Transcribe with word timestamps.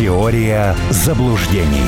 Теория 0.00 0.74
заблуждений. 0.88 1.84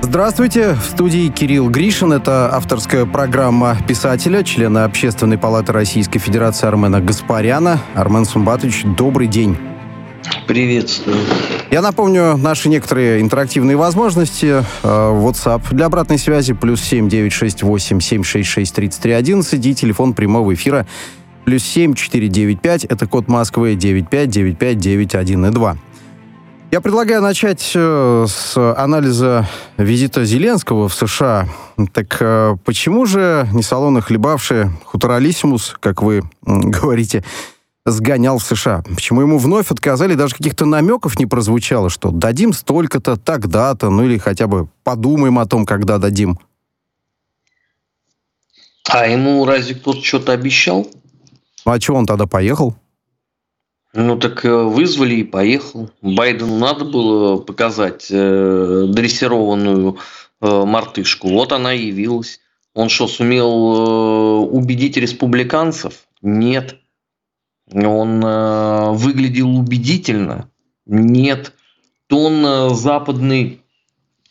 Здравствуйте, 0.00 0.74
в 0.74 0.82
студии 0.82 1.28
Кирилл 1.28 1.70
Гришин. 1.70 2.12
Это 2.12 2.52
авторская 2.52 3.06
программа 3.06 3.78
писателя, 3.86 4.42
члена 4.42 4.86
Общественной 4.86 5.38
палаты 5.38 5.70
Российской 5.70 6.18
Федерации 6.18 6.66
Армена 6.66 7.00
Гаспаряна. 7.00 7.78
Армен 7.94 8.24
Сумбатович, 8.24 8.82
добрый 8.96 9.28
день. 9.28 9.56
Приветствую. 10.48 11.18
Я 11.70 11.80
напомню 11.80 12.36
наши 12.36 12.68
некоторые 12.68 13.20
интерактивные 13.20 13.76
возможности. 13.76 14.46
Э, 14.46 14.64
WhatsApp 14.82 15.62
для 15.70 15.86
обратной 15.86 16.18
связи 16.18 16.54
плюс 16.54 16.80
7 16.82 17.08
968 17.08 18.00
766 18.00 18.74
33 18.74 19.12
11 19.12 19.64
и 19.64 19.74
телефон 19.76 20.12
прямого 20.12 20.52
эфира 20.52 20.86
плюс 21.44 21.62
7 21.64 21.94
495. 21.94 22.84
Это 22.84 23.06
код 23.06 23.28
Москвы 23.28 23.74
9595991 23.74 25.48
и 25.48 25.50
2. 25.50 25.76
Я 26.72 26.80
предлагаю 26.80 27.20
начать 27.20 27.72
э, 27.74 28.26
с 28.26 28.56
анализа 28.56 29.46
визита 29.76 30.24
Зеленского 30.24 30.88
в 30.88 30.94
США. 30.94 31.46
Так 31.92 32.16
э, 32.20 32.56
почему 32.64 33.04
же 33.04 33.46
не 33.52 33.62
салоны 33.62 34.00
хлебавшие 34.00 34.70
хуторалиссимус, 34.86 35.76
как 35.80 36.02
вы 36.02 36.22
говорите, 36.42 37.24
сгонял 37.84 38.38
в 38.38 38.42
США? 38.42 38.82
Почему 38.88 39.20
ему 39.20 39.36
вновь 39.36 39.70
отказали, 39.70 40.14
даже 40.14 40.34
каких-то 40.34 40.64
намеков 40.64 41.18
не 41.18 41.26
прозвучало, 41.26 41.90
что 41.90 42.10
дадим 42.10 42.54
столько-то, 42.54 43.16
тогда-то, 43.16 43.90
ну 43.90 44.04
или 44.04 44.16
хотя 44.16 44.46
бы 44.46 44.68
подумаем 44.82 45.38
о 45.40 45.44
том, 45.44 45.66
когда 45.66 45.98
дадим? 45.98 46.38
А 48.88 49.06
ему 49.06 49.44
разве 49.44 49.74
кто-то 49.74 50.02
что-то 50.02 50.32
обещал? 50.32 50.88
Ну 51.64 51.72
а 51.72 51.78
чего 51.78 51.98
он 51.98 52.06
тогда 52.06 52.26
поехал? 52.26 52.74
Ну 53.94 54.18
так 54.18 54.44
э, 54.44 54.48
вызвали 54.50 55.16
и 55.16 55.24
поехал. 55.24 55.90
Байдену 56.00 56.58
надо 56.58 56.84
было 56.86 57.36
показать 57.36 58.08
э, 58.10 58.86
дрессированную 58.88 59.98
э, 60.40 60.64
мартышку. 60.64 61.28
Вот 61.28 61.52
она 61.52 61.74
и 61.74 61.86
явилась. 61.86 62.40
Он 62.74 62.88
что, 62.88 63.06
сумел 63.06 63.50
э, 63.50 64.38
убедить 64.46 64.96
республиканцев? 64.96 66.06
Нет. 66.22 66.78
Он 67.70 68.24
э, 68.24 68.92
выглядел 68.92 69.54
убедительно? 69.58 70.48
Нет. 70.86 71.52
Тон 72.06 72.44
э, 72.46 72.70
западной 72.70 73.60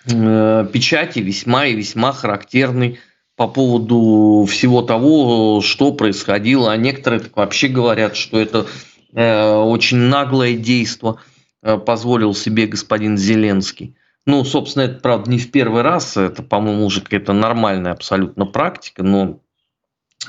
э, 0.05 0.67
печати 0.73 1.19
весьма 1.19 1.67
и 1.67 1.75
весьма 1.75 2.13
характерный 2.13 2.99
по 3.35 3.47
поводу 3.47 4.45
всего 4.49 4.81
того, 4.81 5.61
что 5.61 5.91
происходило. 5.93 6.71
А 6.71 6.77
некоторые 6.77 7.23
вообще 7.35 7.67
говорят, 7.67 8.15
что 8.15 8.39
это 8.39 8.67
Э, 9.13 9.55
очень 9.55 9.97
наглое 9.97 10.55
действо 10.55 11.19
э, 11.61 11.77
позволил 11.77 12.33
себе 12.33 12.65
господин 12.65 13.17
Зеленский. 13.17 13.95
Ну, 14.25 14.43
собственно, 14.45 14.83
это, 14.83 14.99
правда, 14.99 15.31
не 15.31 15.39
в 15.39 15.51
первый 15.51 15.81
раз, 15.81 16.15
это, 16.15 16.43
по-моему, 16.43 16.85
уже 16.85 17.01
какая-то 17.01 17.33
нормальная 17.33 17.91
абсолютно 17.91 18.45
практика, 18.45 19.03
но 19.03 19.39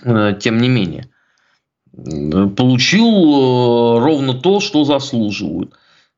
э, 0.03 0.35
тем 0.41 0.59
не 0.59 0.69
менее. 0.69 1.09
Получил 2.57 4.01
ровно 4.01 4.33
то, 4.33 4.61
что 4.61 4.85
заслуживают. 4.85 5.75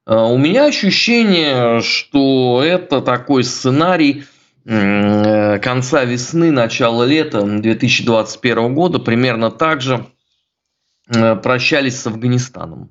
У 0.06 0.38
меня 0.38 0.66
ощущение, 0.66 1.80
что 1.80 2.62
это 2.64 3.00
такой 3.00 3.42
сценарий 3.42 4.22
конца 4.64 6.04
весны, 6.04 6.50
начала 6.50 7.04
лета 7.04 7.42
2021 7.42 8.74
года, 8.74 8.98
примерно 8.98 9.50
так 9.50 9.80
же, 9.80 10.06
Э, 11.08 11.36
прощались 11.36 12.00
с 12.00 12.06
Афганистаном. 12.06 12.90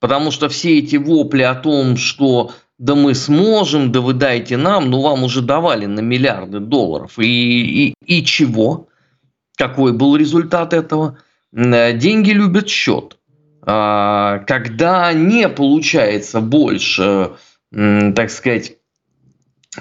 Потому 0.00 0.30
что 0.30 0.48
все 0.48 0.78
эти 0.78 0.96
вопли 0.96 1.42
о 1.42 1.54
том, 1.54 1.96
что 1.96 2.52
да 2.78 2.94
мы 2.94 3.14
сможем, 3.14 3.90
да 3.90 4.00
вы 4.00 4.12
дайте 4.12 4.56
нам, 4.56 4.90
ну 4.90 5.00
вам 5.00 5.24
уже 5.24 5.42
давали 5.42 5.86
на 5.86 6.00
миллиарды 6.00 6.60
долларов. 6.60 7.18
И, 7.18 7.88
и, 7.88 7.94
и 8.04 8.24
чего? 8.24 8.88
Какой 9.56 9.92
был 9.92 10.16
результат 10.16 10.72
этого? 10.72 11.18
Э, 11.52 11.92
деньги 11.94 12.30
любят 12.30 12.68
счет. 12.68 13.16
А, 13.62 14.38
когда 14.40 15.12
не 15.12 15.48
получается 15.48 16.40
больше, 16.40 17.32
так 17.70 18.30
сказать, 18.30 18.77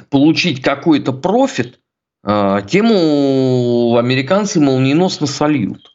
получить 0.09 0.61
какой-то 0.61 1.13
профит, 1.13 1.79
а, 2.23 2.61
тему 2.61 3.97
американцы 3.97 4.59
молниеносно 4.59 5.27
сольют. 5.27 5.91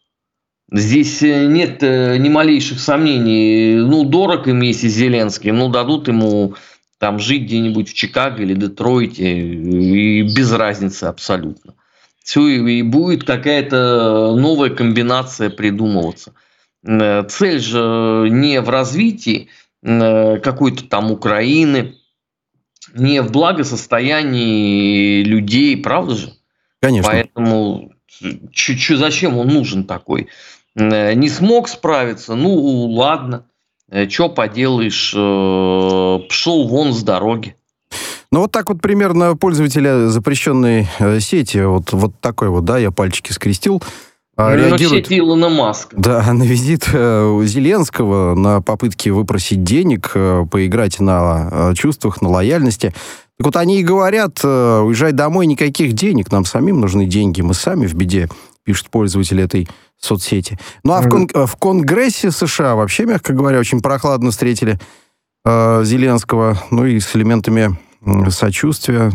Здесь 0.71 1.23
э, 1.23 1.45
нет 1.45 1.83
э, 1.83 2.17
ни 2.17 2.31
малейших 2.31 2.81
сомнений. 2.81 3.75
Ну, 3.75 4.05
дорог 4.05 4.49
им, 4.49 4.63
если 4.63 4.89
Зеленский, 4.89 5.51
ну, 5.51 5.69
дадут 5.69 6.09
ему 6.09 6.55
там 6.99 7.19
жить 7.19 7.43
где-нибудь 7.43 7.91
в 7.91 7.95
Чикаго 7.95 8.43
или 8.43 8.55
Детройте, 8.55 9.39
и 9.39 10.23
без 10.23 10.51
разницы 10.51 11.05
абсолютно. 11.05 11.75
Все, 12.25 12.47
и 12.47 12.83
будет 12.83 13.25
какая-то 13.25 14.35
новая 14.35 14.71
комбинация 14.71 15.51
придумываться. 15.51 16.33
Э, 16.87 17.25
цель 17.29 17.61
же 17.61 18.29
не 18.31 18.61
в 18.63 18.71
развитии 18.71 19.49
какой-то 19.83 20.85
там 20.85 21.11
Украины, 21.11 21.97
не 22.95 23.23
в 23.23 23.31
благосостоянии 23.31 25.23
людей, 25.23 25.77
правда 25.77 26.15
же? 26.15 26.33
Конечно. 26.81 27.11
Поэтому 27.11 27.93
ч- 28.53 28.77
ч- 28.77 28.97
зачем 28.97 29.39
он 29.39 29.49
нужен 29.49 29.85
такой? 29.85 30.29
Э, 30.75 31.15
не 31.15 31.29
смог 31.29 31.69
справиться, 31.69 32.35
ну 32.35 32.55
ладно, 32.91 33.45
э, 33.91 34.09
что 34.09 34.29
поделаешь, 34.29 35.13
э, 35.15 36.29
пшел 36.29 36.67
вон 36.69 36.93
с 36.93 37.03
дороги. 37.03 37.57
Ну, 38.31 38.41
вот 38.41 38.53
так 38.53 38.71
вот 38.71 38.81
примерно 38.81 39.37
пользователя 39.37 40.09
запрещенной 40.09 40.87
сети, 41.21 41.59
вот, 41.59 41.93
вот 41.93 42.13
такой 42.21 42.49
вот, 42.49 42.65
да, 42.65 42.79
я 42.79 42.91
пальчики 42.91 43.31
скрестил, 43.33 43.83
а, 44.37 44.50
ну, 44.50 44.56
реагирует... 44.56 45.12
Илона 45.12 45.48
Маска. 45.48 45.97
Да, 45.97 46.22
на 46.32 46.43
визит 46.43 46.84
Зеленского, 46.84 48.34
на 48.34 48.60
попытки 48.60 49.09
выпросить 49.10 49.62
денег, 49.62 50.12
поиграть 50.12 51.00
на 51.00 51.72
чувствах, 51.75 52.22
на 52.22 52.28
лояльности. 52.28 52.94
Так 53.38 53.47
вот 53.47 53.56
они 53.56 53.81
и 53.81 53.84
говорят, 53.84 54.44
уезжай 54.44 55.12
домой, 55.12 55.47
никаких 55.47 55.94
денег, 55.94 56.31
нам 56.31 56.44
самим 56.44 56.81
нужны 56.81 57.06
деньги, 57.06 57.41
мы 57.41 57.54
сами 57.54 57.87
в 57.87 57.94
беде, 57.94 58.28
пишут 58.65 58.91
пользователи 58.91 59.43
этой 59.43 59.69
соцсети. 59.98 60.59
Ну 60.84 60.93
а 60.93 61.00
в, 61.00 61.09
кон- 61.09 61.28
в 61.28 61.56
Конгрессе 61.56 62.31
США 62.31 62.75
вообще, 62.75 63.06
мягко 63.06 63.32
говоря, 63.32 63.59
очень 63.59 63.81
прохладно 63.81 64.31
встретили 64.31 64.78
э, 65.44 65.84
Зеленского, 65.84 66.59
ну 66.70 66.84
и 66.84 66.99
с 67.00 67.14
элементами 67.16 67.78
э, 68.04 68.31
сочувствия. 68.31 69.12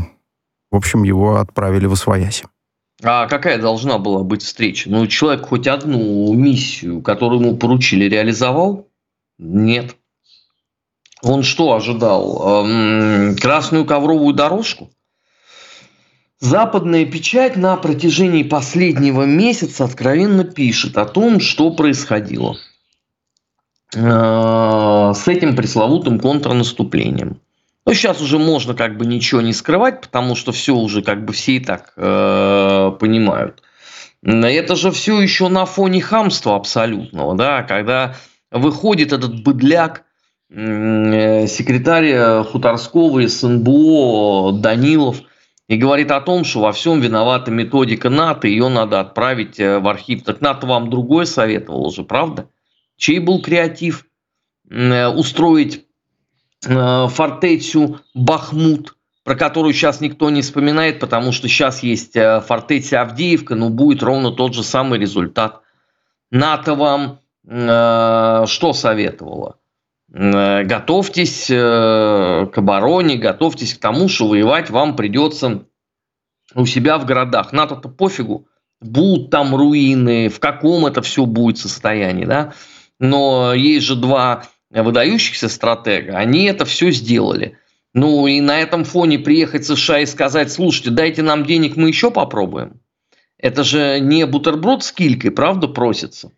В 0.71 0.75
общем, 0.75 1.03
его 1.03 1.37
отправили 1.37 1.85
в 1.85 1.93
Освояси. 1.93 2.45
А 3.03 3.27
какая 3.27 3.59
должна 3.59 3.99
была 3.99 4.23
быть 4.23 4.41
встреча? 4.41 4.89
Ну, 4.89 5.05
человек 5.07 5.45
хоть 5.47 5.67
одну 5.67 6.33
миссию, 6.33 7.01
которую 7.01 7.41
ему 7.41 7.57
поручили, 7.57 8.05
реализовал? 8.05 8.87
Нет. 9.37 9.95
Он 11.21 11.43
что 11.43 11.73
ожидал? 11.73 12.65
Эм, 12.65 13.35
красную 13.35 13.85
ковровую 13.85 14.33
дорожку? 14.33 14.89
Западная 16.39 17.05
печать 17.05 17.55
на 17.55 17.75
протяжении 17.77 18.43
последнего 18.43 19.23
месяца 19.23 19.85
откровенно 19.85 20.43
пишет 20.43 20.97
о 20.97 21.05
том, 21.05 21.39
что 21.39 21.71
происходило 21.71 22.57
э, 23.95 23.99
с 25.15 25.27
этим 25.27 25.55
пресловутым 25.55 26.19
контрнаступлением. 26.19 27.41
Но 27.87 27.93
сейчас 27.93 28.21
уже 28.21 28.37
можно 28.37 28.75
как 28.75 28.97
бы 28.97 29.05
ничего 29.05 29.41
не 29.41 29.53
скрывать, 29.53 30.01
потому 30.01 30.35
что 30.35 30.51
все 30.51 30.75
уже 30.75 31.01
как 31.01 31.25
бы 31.25 31.33
все 31.33 31.53
и 31.53 31.59
так 31.59 31.93
э, 31.95 32.91
понимают. 32.99 33.63
Это 34.21 34.75
же 34.75 34.91
все 34.91 35.19
еще 35.19 35.47
на 35.47 35.65
фоне 35.65 36.01
хамства 36.01 36.55
абсолютного, 36.55 37.35
да, 37.35 37.63
когда 37.63 38.15
выходит 38.51 39.13
этот 39.13 39.41
быдляк, 39.41 40.03
э, 40.51 41.47
секретарь 41.47 42.43
Хуторского 42.43 43.19
из 43.19 43.39
СНБО 43.39 44.59
Данилов– 44.59 45.21
и 45.67 45.75
говорит 45.75 46.11
о 46.11 46.21
том, 46.21 46.45
что 46.45 46.61
во 46.61 46.71
всем 46.71 47.01
виновата 47.01 47.51
методика 47.51 48.09
НАТО, 48.09 48.47
ее 48.47 48.69
надо 48.69 49.01
отправить 49.01 49.59
э, 49.59 49.79
в 49.79 49.87
архив. 49.87 50.23
Так 50.23 50.39
НАТО 50.41 50.65
вам 50.65 50.89
другое 50.89 51.25
советовал 51.25 51.87
уже, 51.87 52.03
правда? 52.03 52.49
Чей 52.95 53.19
был 53.19 53.41
креатив 53.41 54.05
э, 54.69 55.07
устроить 55.07 55.75
э, 55.77 55.86
фортецию 56.61 58.01
Бахмут, 58.13 58.95
про 59.23 59.35
которую 59.35 59.73
сейчас 59.73 60.01
никто 60.01 60.29
не 60.29 60.41
вспоминает, 60.41 60.99
потому 60.99 61.31
что 61.31 61.47
сейчас 61.47 61.83
есть 61.83 62.13
фортеця 62.13 63.01
Авдеевка, 63.01 63.55
но 63.55 63.69
будет 63.69 64.01
ровно 64.01 64.31
тот 64.31 64.53
же 64.53 64.63
самый 64.63 64.99
результат. 64.99 65.61
НАТО 66.31 66.75
вам 66.75 67.19
что 67.45 68.73
советовало? 68.73 69.57
Э, 70.13 70.63
готовьтесь 70.63 71.49
э, 71.49 72.47
к 72.51 72.57
обороне, 72.57 73.17
готовьтесь 73.17 73.73
к 73.73 73.79
тому, 73.79 74.07
что 74.07 74.27
воевать 74.27 74.69
вам 74.69 74.95
придется 74.95 75.65
у 76.55 76.65
себя 76.65 76.97
в 76.97 77.05
городах. 77.05 77.51
НАТО-то 77.51 77.89
пофигу, 77.89 78.47
будут 78.79 79.29
там 79.29 79.55
руины, 79.55 80.29
в 80.29 80.39
каком 80.39 80.85
это 80.85 81.01
все 81.01 81.25
будет 81.25 81.57
состоянии, 81.57 82.25
да. 82.25 82.53
Но 82.99 83.53
есть 83.53 83.85
же 83.85 83.95
два 83.95 84.43
выдающихся 84.71 85.49
стратега, 85.49 86.17
они 86.17 86.45
это 86.45 86.65
все 86.65 86.91
сделали. 86.91 87.57
Ну 87.93 88.27
и 88.27 88.41
на 88.41 88.59
этом 88.59 88.83
фоне 88.83 89.19
приехать 89.19 89.63
в 89.63 89.75
США 89.75 89.99
и 89.99 90.05
сказать, 90.05 90.51
слушайте, 90.51 90.91
дайте 90.91 91.21
нам 91.21 91.45
денег, 91.45 91.77
мы 91.77 91.87
еще 91.87 92.11
попробуем. 92.11 92.79
Это 93.37 93.63
же 93.63 93.99
не 93.99 94.25
бутерброд 94.25 94.83
с 94.83 94.91
килькой, 94.91 95.31
правда, 95.31 95.67
просится. 95.67 96.31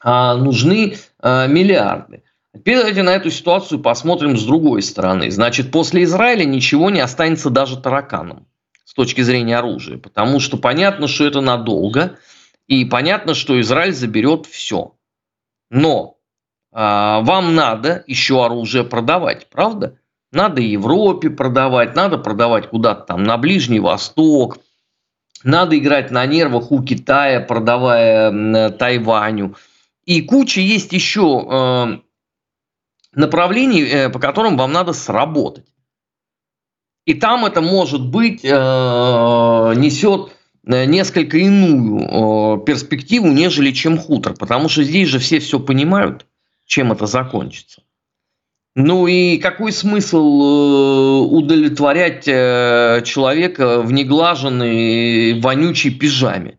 А 0.00 0.36
нужны 0.36 0.96
э, 1.22 1.48
миллиарды. 1.48 2.22
Теперь 2.54 2.78
давайте 2.78 3.02
на 3.02 3.14
эту 3.14 3.30
ситуацию 3.30 3.80
посмотрим 3.80 4.36
с 4.36 4.44
другой 4.44 4.82
стороны. 4.82 5.30
Значит, 5.30 5.70
после 5.70 6.04
Израиля 6.04 6.44
ничего 6.44 6.90
не 6.90 7.00
останется 7.00 7.50
даже 7.50 7.80
тараканом 7.80 8.46
с 8.84 8.94
точки 8.94 9.20
зрения 9.20 9.58
оружия, 9.58 9.98
потому 9.98 10.40
что 10.40 10.56
понятно, 10.56 11.08
что 11.08 11.26
это 11.26 11.40
надолго, 11.40 12.18
и 12.66 12.84
понятно, 12.84 13.34
что 13.34 13.60
Израиль 13.60 13.92
заберет 13.92 14.46
все. 14.46 14.94
Но 15.70 16.17
вам 16.80 17.54
надо 17.54 18.04
еще 18.06 18.44
оружие 18.44 18.84
продавать, 18.84 19.48
правда? 19.50 19.98
Надо 20.30 20.60
Европе 20.60 21.30
продавать, 21.30 21.96
надо 21.96 22.18
продавать 22.18 22.68
куда-то 22.68 23.02
там 23.02 23.24
на 23.24 23.36
Ближний 23.36 23.80
Восток, 23.80 24.58
надо 25.44 25.78
играть 25.78 26.10
на 26.10 26.26
нервах 26.26 26.70
у 26.72 26.82
Китая, 26.82 27.40
продавая 27.40 28.70
Тайваню. 28.70 29.56
И 30.04 30.22
куча 30.22 30.60
есть 30.60 30.92
еще 30.92 31.46
э, 31.48 31.98
направлений, 33.14 33.82
э, 33.82 34.08
по 34.08 34.18
которым 34.18 34.56
вам 34.56 34.72
надо 34.72 34.92
сработать. 34.92 35.66
И 37.04 37.14
там 37.14 37.44
это 37.44 37.60
может 37.60 38.06
быть 38.06 38.44
э, 38.44 38.48
несет 38.48 40.32
несколько 40.64 41.38
иную 41.38 42.58
перспективу, 42.60 43.28
нежели 43.28 43.70
чем 43.70 43.96
хутор, 43.96 44.34
потому 44.34 44.68
что 44.68 44.82
здесь 44.82 45.08
же 45.08 45.18
все 45.18 45.38
все 45.38 45.60
понимают, 45.60 46.26
чем 46.68 46.92
это 46.92 47.06
закончится. 47.06 47.82
Ну 48.76 49.08
и 49.08 49.38
какой 49.38 49.72
смысл 49.72 50.18
э, 50.18 51.20
удовлетворять 51.22 52.28
э, 52.28 53.02
человека 53.04 53.80
в 53.80 53.90
неглаженной 53.90 55.40
вонючей 55.40 55.90
пижаме, 55.92 56.58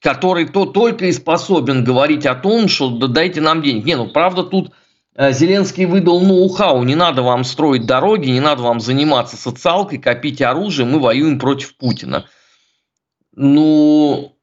который 0.00 0.46
то 0.46 0.66
только 0.66 1.06
и 1.06 1.12
способен 1.12 1.82
говорить 1.82 2.26
о 2.26 2.36
том, 2.36 2.68
что 2.68 2.90
да 2.90 3.08
дайте 3.08 3.40
нам 3.40 3.62
денег. 3.62 3.84
Не, 3.86 3.96
ну 3.96 4.08
правда 4.08 4.44
тут 4.44 4.70
э, 5.16 5.32
Зеленский 5.32 5.86
выдал 5.86 6.20
ноу-хау, 6.20 6.84
не 6.84 6.94
надо 6.94 7.22
вам 7.22 7.42
строить 7.42 7.86
дороги, 7.86 8.28
не 8.28 8.40
надо 8.40 8.62
вам 8.62 8.78
заниматься 8.78 9.36
социалкой, 9.36 9.98
копить 9.98 10.42
оружие, 10.42 10.86
мы 10.86 11.00
воюем 11.00 11.40
против 11.40 11.76
Путина. 11.76 12.26
Ну, 13.34 14.36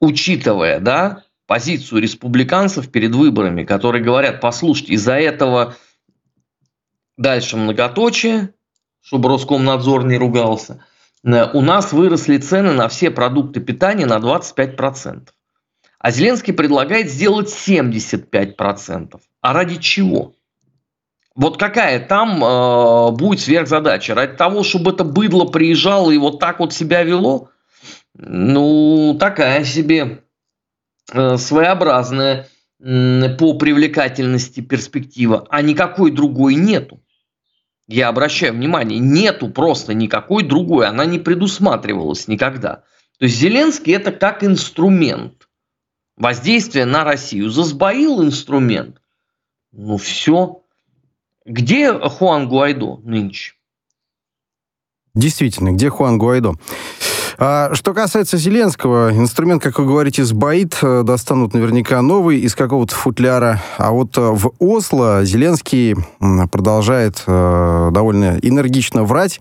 учитывая, 0.00 0.80
да, 0.80 1.24
позицию 1.54 2.02
республиканцев 2.02 2.90
перед 2.90 3.14
выборами, 3.14 3.62
которые 3.62 4.02
говорят, 4.02 4.40
послушайте, 4.40 4.94
из-за 4.94 5.14
этого 5.14 5.76
дальше 7.16 7.56
многоточие, 7.56 8.52
чтобы 9.00 9.28
Роскомнадзор 9.28 10.04
не 10.04 10.18
ругался, 10.18 10.84
э, 11.22 11.48
у 11.52 11.60
нас 11.60 11.92
выросли 11.92 12.38
цены 12.38 12.72
на 12.72 12.88
все 12.88 13.08
продукты 13.12 13.60
питания 13.60 14.04
на 14.04 14.18
25%. 14.18 15.28
А 16.00 16.10
Зеленский 16.10 16.52
предлагает 16.52 17.08
сделать 17.08 17.50
75%. 17.50 19.20
А 19.40 19.52
ради 19.52 19.76
чего? 19.76 20.34
Вот 21.36 21.56
какая 21.56 22.00
там 22.00 22.42
э, 22.42 23.10
будет 23.12 23.38
сверхзадача? 23.38 24.16
Ради 24.16 24.36
того, 24.36 24.64
чтобы 24.64 24.90
это 24.90 25.04
быдло 25.04 25.44
приезжало 25.44 26.10
и 26.10 26.18
вот 26.18 26.40
так 26.40 26.58
вот 26.58 26.74
себя 26.74 27.04
вело? 27.04 27.50
Ну, 28.16 29.16
такая 29.20 29.62
себе 29.62 30.23
своеобразная 31.08 32.48
по 32.78 33.54
привлекательности 33.54 34.60
перспектива, 34.60 35.46
а 35.50 35.62
никакой 35.62 36.10
другой 36.10 36.54
нету. 36.54 37.00
Я 37.86 38.08
обращаю 38.08 38.54
внимание, 38.54 38.98
нету 38.98 39.50
просто 39.50 39.94
никакой 39.94 40.42
другой, 40.42 40.86
она 40.86 41.04
не 41.04 41.18
предусматривалась 41.18 42.28
никогда. 42.28 42.84
То 43.18 43.26
есть 43.26 43.36
Зеленский 43.36 43.92
это 43.92 44.10
как 44.10 44.42
инструмент 44.42 45.48
воздействия 46.16 46.84
на 46.86 47.04
Россию. 47.04 47.50
Засбоил 47.50 48.24
инструмент, 48.24 49.00
ну 49.72 49.98
все. 49.98 50.62
Где 51.44 51.92
Хуан 51.92 52.48
Гуайдо 52.48 52.96
нынче? 53.04 53.52
Действительно, 55.14 55.72
где 55.72 55.90
Хуан 55.90 56.18
Гуайдо? 56.18 56.54
А, 57.38 57.74
что 57.74 57.94
касается 57.94 58.36
Зеленского, 58.36 59.10
инструмент, 59.12 59.62
как 59.62 59.78
вы 59.78 59.86
говорите, 59.86 60.24
сбоит, 60.24 60.78
э, 60.82 61.02
достанут 61.02 61.52
наверняка 61.52 62.00
новый 62.02 62.40
из 62.40 62.54
какого-то 62.54 62.94
футляра. 62.94 63.62
А 63.76 63.90
вот 63.90 64.16
э, 64.16 64.20
в 64.20 64.52
Осло 64.58 65.24
Зеленский 65.24 65.96
продолжает 66.50 67.22
э, 67.26 67.90
довольно 67.92 68.38
энергично 68.40 69.04
врать 69.04 69.40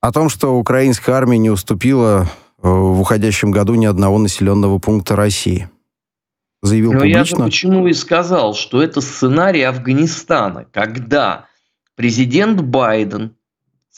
о 0.00 0.12
том, 0.12 0.28
что 0.28 0.58
украинская 0.58 1.14
армия 1.14 1.38
не 1.38 1.50
уступила 1.50 2.28
в 2.58 3.00
уходящем 3.00 3.50
году 3.50 3.74
ни 3.74 3.86
одного 3.86 4.18
населенного 4.18 4.78
пункта 4.78 5.16
России. 5.16 5.68
Заявил 6.62 6.94
Но 6.94 7.00
публично. 7.00 7.18
я 7.18 7.24
же 7.24 7.36
почему 7.36 7.86
и 7.86 7.92
сказал, 7.92 8.54
что 8.54 8.82
это 8.82 9.02
сценарий 9.02 9.62
Афганистана, 9.62 10.66
когда 10.72 11.46
президент 11.94 12.62
Байден 12.62 13.36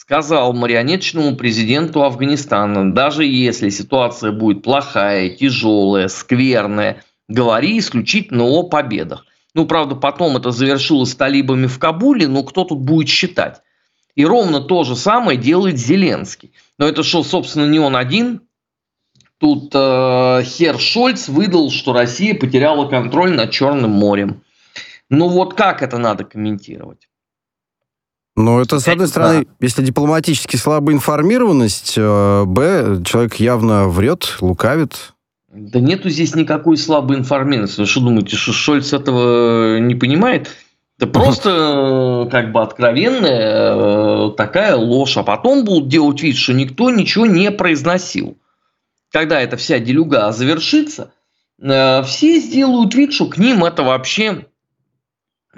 сказал 0.07 0.53
марионеточному 0.53 1.35
президенту 1.35 2.01
Афганистана, 2.01 2.93
даже 2.93 3.25
если 3.25 3.67
ситуация 3.67 4.31
будет 4.31 4.63
плохая, 4.63 5.27
тяжелая, 5.27 6.07
скверная, 6.07 7.03
говори 7.27 7.77
исключительно 7.77 8.45
о 8.45 8.63
победах. 8.63 9.25
Ну, 9.53 9.65
правда, 9.65 9.95
потом 9.95 10.37
это 10.37 10.51
завершилось 10.51 11.13
талибами 11.13 11.67
в 11.67 11.77
Кабуле, 11.77 12.29
но 12.29 12.43
кто 12.43 12.63
тут 12.63 12.79
будет 12.79 13.09
считать? 13.09 13.61
И 14.15 14.25
ровно 14.25 14.61
то 14.61 14.85
же 14.85 14.95
самое 14.95 15.37
делает 15.37 15.77
Зеленский. 15.77 16.53
Но 16.77 16.87
это 16.87 17.03
что, 17.03 17.21
собственно, 17.21 17.69
не 17.69 17.79
он 17.79 17.97
один. 17.97 18.43
Тут 19.39 19.71
э, 19.75 20.41
Хер 20.45 20.79
Шольц 20.79 21.27
выдал, 21.27 21.69
что 21.69 21.91
Россия 21.91 22.33
потеряла 22.33 22.87
контроль 22.87 23.33
над 23.33 23.51
Черным 23.51 23.91
морем. 23.91 24.41
Ну 25.09 25.27
вот 25.27 25.53
как 25.53 25.81
это 25.81 25.97
надо 25.97 26.23
комментировать? 26.23 27.09
Ну, 28.37 28.61
это, 28.61 28.79
с 28.79 28.87
одной 28.87 29.07
стороны, 29.07 29.45
да. 29.45 29.51
если 29.59 29.83
дипломатически 29.83 30.57
слабая 30.57 30.95
информированность, 30.95 31.95
э, 31.97 32.43
б, 32.45 33.01
человек 33.03 33.35
явно 33.37 33.87
врет, 33.87 34.37
лукавит. 34.41 35.15
Да 35.51 35.79
нету 35.79 36.07
здесь 36.11 36.35
никакой 36.35 36.77
слабой 36.77 37.17
информированности. 37.17 37.79
Вы 37.79 37.87
что 37.87 38.01
думаете, 38.01 38.35
что 38.35 38.53
Шольц 38.53 38.93
этого 38.93 39.79
не 39.79 39.95
понимает? 39.95 40.51
Это 40.99 41.07
просто 41.11 42.27
э, 42.27 42.29
как 42.29 42.51
бы 42.51 42.61
откровенная 42.61 44.27
э, 44.27 44.31
такая 44.37 44.75
ложь. 44.75 45.17
А 45.17 45.23
потом 45.23 45.65
будут 45.65 45.89
делать 45.89 46.21
вид, 46.21 46.37
что 46.37 46.53
никто 46.53 46.91
ничего 46.91 47.25
не 47.25 47.49
произносил. 47.49 48.37
Когда 49.11 49.41
эта 49.41 49.57
вся 49.57 49.79
делюга 49.79 50.31
завершится, 50.31 51.11
все 51.59 52.39
сделают 52.39 52.93
вид, 52.93 53.13
что 53.13 53.25
к 53.25 53.39
ним 53.39 53.65
это 53.65 53.81
вообще 53.81 54.45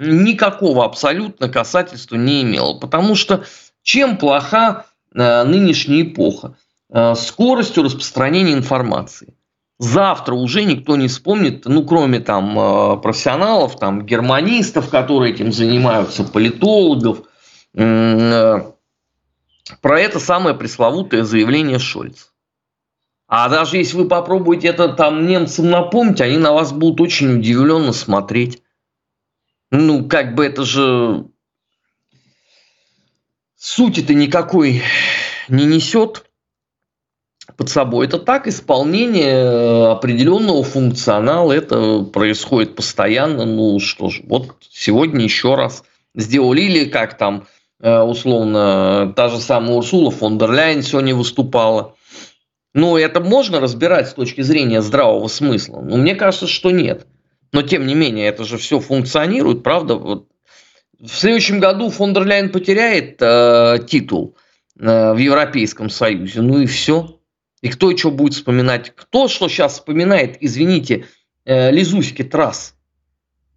никакого 0.00 0.84
абсолютно 0.84 1.48
касательства 1.48 2.16
не 2.16 2.42
имело. 2.42 2.78
Потому 2.78 3.14
что 3.14 3.44
чем 3.82 4.16
плоха 4.16 4.86
э, 5.14 5.44
нынешняя 5.44 6.02
эпоха? 6.02 6.56
Э, 6.90 7.14
скоростью 7.14 7.84
распространения 7.84 8.54
информации. 8.54 9.34
Завтра 9.78 10.34
уже 10.34 10.64
никто 10.64 10.96
не 10.96 11.08
вспомнит, 11.08 11.64
ну, 11.64 11.84
кроме 11.84 12.20
там 12.20 12.58
э, 12.58 12.96
профессионалов, 12.98 13.78
там, 13.78 14.04
германистов, 14.04 14.90
которые 14.90 15.32
этим 15.32 15.52
занимаются, 15.52 16.24
политологов, 16.24 17.22
про 17.72 20.00
это 20.00 20.18
самое 20.18 20.56
пресловутое 20.56 21.22
заявление 21.22 21.78
Шольца. 21.78 22.26
А 23.28 23.48
даже 23.48 23.76
если 23.76 23.96
вы 23.96 24.08
попробуете 24.08 24.68
это 24.68 24.88
там 24.88 25.28
немцам 25.28 25.70
напомнить, 25.70 26.20
они 26.20 26.36
на 26.36 26.52
вас 26.52 26.72
будут 26.72 27.00
очень 27.00 27.38
удивленно 27.38 27.92
смотреть. 27.92 28.60
Ну, 29.70 30.08
как 30.08 30.34
бы 30.34 30.44
это 30.44 30.64
же 30.64 31.26
сути-то 33.56 34.14
никакой 34.14 34.82
не 35.48 35.64
несет 35.64 36.24
под 37.56 37.68
собой. 37.68 38.06
Это 38.06 38.18
так, 38.18 38.48
исполнение 38.48 39.90
определенного 39.92 40.64
функционала, 40.64 41.52
это 41.52 42.02
происходит 42.02 42.74
постоянно. 42.74 43.44
Ну 43.44 43.78
что 43.78 44.08
ж, 44.08 44.22
вот 44.24 44.56
сегодня 44.68 45.22
еще 45.22 45.54
раз 45.54 45.84
сделали, 46.14 46.62
или 46.62 46.84
как 46.86 47.16
там 47.16 47.46
э, 47.80 48.00
условно, 48.00 49.12
та 49.14 49.28
же 49.28 49.38
самая 49.38 49.72
Урсула 49.76 50.10
фон 50.10 50.38
дер 50.38 50.50
Ляйен 50.50 50.82
сегодня 50.82 51.14
выступала. 51.14 51.94
Ну, 52.72 52.96
это 52.96 53.20
можно 53.20 53.60
разбирать 53.60 54.08
с 54.08 54.14
точки 54.14 54.42
зрения 54.42 54.80
здравого 54.80 55.26
смысла? 55.28 55.80
Но 55.80 55.96
мне 55.96 56.14
кажется, 56.14 56.46
что 56.46 56.70
нет. 56.70 57.06
Но 57.52 57.62
тем 57.62 57.86
не 57.86 57.94
менее, 57.94 58.28
это 58.28 58.44
же 58.44 58.58
все 58.58 58.78
функционирует, 58.80 59.62
правда? 59.62 59.96
Вот. 59.96 60.28
В 61.00 61.08
следующем 61.08 61.60
году 61.60 61.90
фон 61.90 62.14
дер 62.14 62.24
Ляйен 62.24 62.50
потеряет 62.50 63.16
э, 63.20 63.78
титул 63.88 64.36
э, 64.78 65.12
в 65.12 65.16
Европейском 65.16 65.90
Союзе, 65.90 66.42
ну 66.42 66.60
и 66.60 66.66
все. 66.66 67.20
И 67.62 67.68
кто 67.68 67.96
что 67.96 68.10
будет 68.10 68.34
вспоминать? 68.34 68.92
Кто 68.94 69.28
что 69.28 69.48
сейчас 69.48 69.74
вспоминает, 69.74 70.36
извините, 70.40 71.06
э, 71.44 71.70
Лизуськи 71.70 72.22
Трасс. 72.22 72.74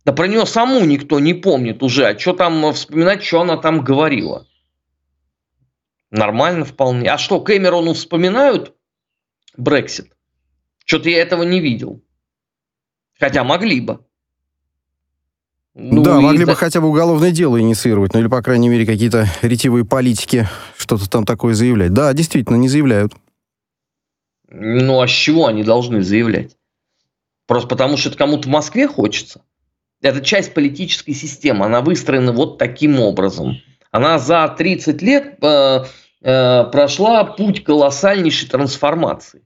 Да 0.05 0.11
про 0.11 0.27
нее 0.27 0.45
саму 0.45 0.83
никто 0.85 1.19
не 1.19 1.33
помнит 1.33 1.83
уже. 1.83 2.07
А 2.07 2.19
что 2.19 2.33
там 2.33 2.73
вспоминать, 2.73 3.23
что 3.23 3.41
она 3.41 3.57
там 3.57 3.81
говорила? 3.81 4.47
Нормально 6.11 6.65
вполне. 6.65 7.09
А 7.09 7.17
что, 7.17 7.39
Кэмерону 7.39 7.93
вспоминают 7.93 8.73
Брексит? 9.57 10.15
Что-то 10.85 11.09
я 11.09 11.21
этого 11.21 11.43
не 11.43 11.59
видел. 11.59 12.03
Хотя 13.19 13.43
могли 13.43 13.81
бы. 13.81 13.99
Ну, 15.75 16.03
да, 16.03 16.21
могли 16.21 16.45
бы 16.45 16.55
хотя 16.55 16.81
бы 16.81 16.87
уголовное 16.87 17.31
дело 17.31 17.59
инициировать, 17.59 18.13
ну 18.13 18.19
или, 18.19 18.27
по 18.27 18.43
крайней 18.43 18.69
мере, 18.69 18.85
какие-то 18.85 19.27
ретивые 19.41 19.85
политики 19.85 20.47
что-то 20.77 21.09
там 21.09 21.25
такое 21.25 21.55
заявлять. 21.55 21.93
Да, 21.93 22.13
действительно, 22.13 22.57
не 22.57 22.67
заявляют. 22.67 23.13
Ну, 24.49 25.01
а 25.01 25.07
с 25.07 25.11
чего 25.11 25.47
они 25.47 25.63
должны 25.63 26.03
заявлять? 26.03 26.55
Просто 27.47 27.67
потому, 27.67 27.97
что 27.97 28.09
это 28.09 28.19
кому-то 28.19 28.47
в 28.47 28.51
Москве 28.51 28.87
хочется? 28.87 29.41
Это 30.01 30.21
часть 30.21 30.53
политической 30.53 31.13
системы, 31.13 31.65
она 31.65 31.81
выстроена 31.81 32.33
вот 32.33 32.59
таким 32.59 32.99
образом. 32.99 33.57
Она 33.89 34.19
за 34.19 34.47
30 34.55 35.01
лет 35.01 35.37
э, 35.41 35.85
э, 36.21 36.63
прошла 36.65 37.23
путь 37.23 37.63
колоссальнейшей 37.63 38.47
трансформации. 38.47 39.39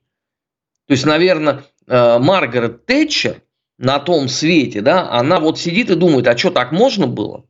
То 0.87 0.93
есть, 0.93 1.05
наверное, 1.05 1.63
э, 1.85 2.19
Маргарет 2.19 2.85
Тэтчер 2.85 3.41
на 3.77 3.99
том 3.99 4.27
свете, 4.27 4.81
да, 4.81 5.09
она 5.11 5.39
вот 5.39 5.59
сидит 5.59 5.89
и 5.89 5.95
думает, 5.95 6.27
а 6.27 6.37
что 6.37 6.51
так 6.51 6.71
можно 6.71 7.07
было? 7.07 7.45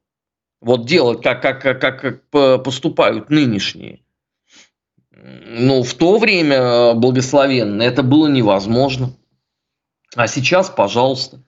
Вот 0.62 0.86
делать, 0.86 1.22
как, 1.22 1.42
как, 1.42 1.62
как, 1.62 1.80
как 1.80 2.64
поступают 2.64 3.30
нынешние. 3.30 4.02
Ну, 5.12 5.84
в 5.84 5.94
то 5.94 6.18
время 6.18 6.56
э, 6.58 6.94
благословенное 6.94 7.88
это 7.88 8.04
было 8.04 8.28
невозможно. 8.28 9.14
А 10.16 10.28
сейчас, 10.28 10.70
пожалуйста 10.70 11.42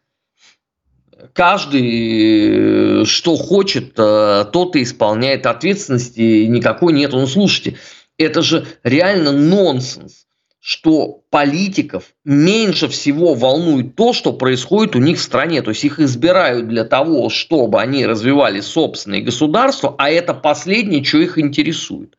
каждый, 1.34 3.02
э, 3.02 3.06
что 3.06 3.36
хочет, 3.36 3.94
э, 3.98 4.46
тот 4.52 4.76
и 4.76 4.84
исполняет 4.84 5.46
ответственности, 5.46 6.46
никакой 6.46 6.94
нет. 6.94 7.12
Ну, 7.12 7.28
слушайте, 7.28 7.78
это 8.18 8.42
же 8.42 8.66
реально 8.84 9.32
нонсенс, 9.32 10.28
что 10.60 11.24
политиков 11.30 12.14
меньше 12.26 12.90
всего 12.90 13.34
волнует 13.34 13.96
то, 13.96 14.12
что 14.12 14.34
происходит 14.34 14.96
у 14.96 15.00
них 15.00 15.18
в 15.18 15.22
стране. 15.22 15.62
То 15.62 15.72
есть 15.72 15.84
их 15.86 16.00
избирают 16.00 16.68
для 16.68 16.84
того, 16.84 17.30
чтобы 17.30 17.82
они 17.82 18.06
развивали 18.06 18.60
собственные 18.60 19.22
государства, 19.22 19.96
а 19.98 20.10
это 20.10 20.34
последнее, 20.34 21.04
что 21.04 21.20
их 21.20 21.38
интересует. 21.38 22.18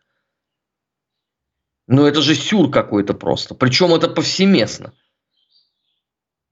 Ну, 1.86 2.06
это 2.06 2.22
же 2.22 2.34
сюр 2.34 2.70
какой-то 2.70 3.14
просто. 3.14 3.54
Причем 3.54 3.92
это 3.92 4.08
повсеместно. 4.08 4.94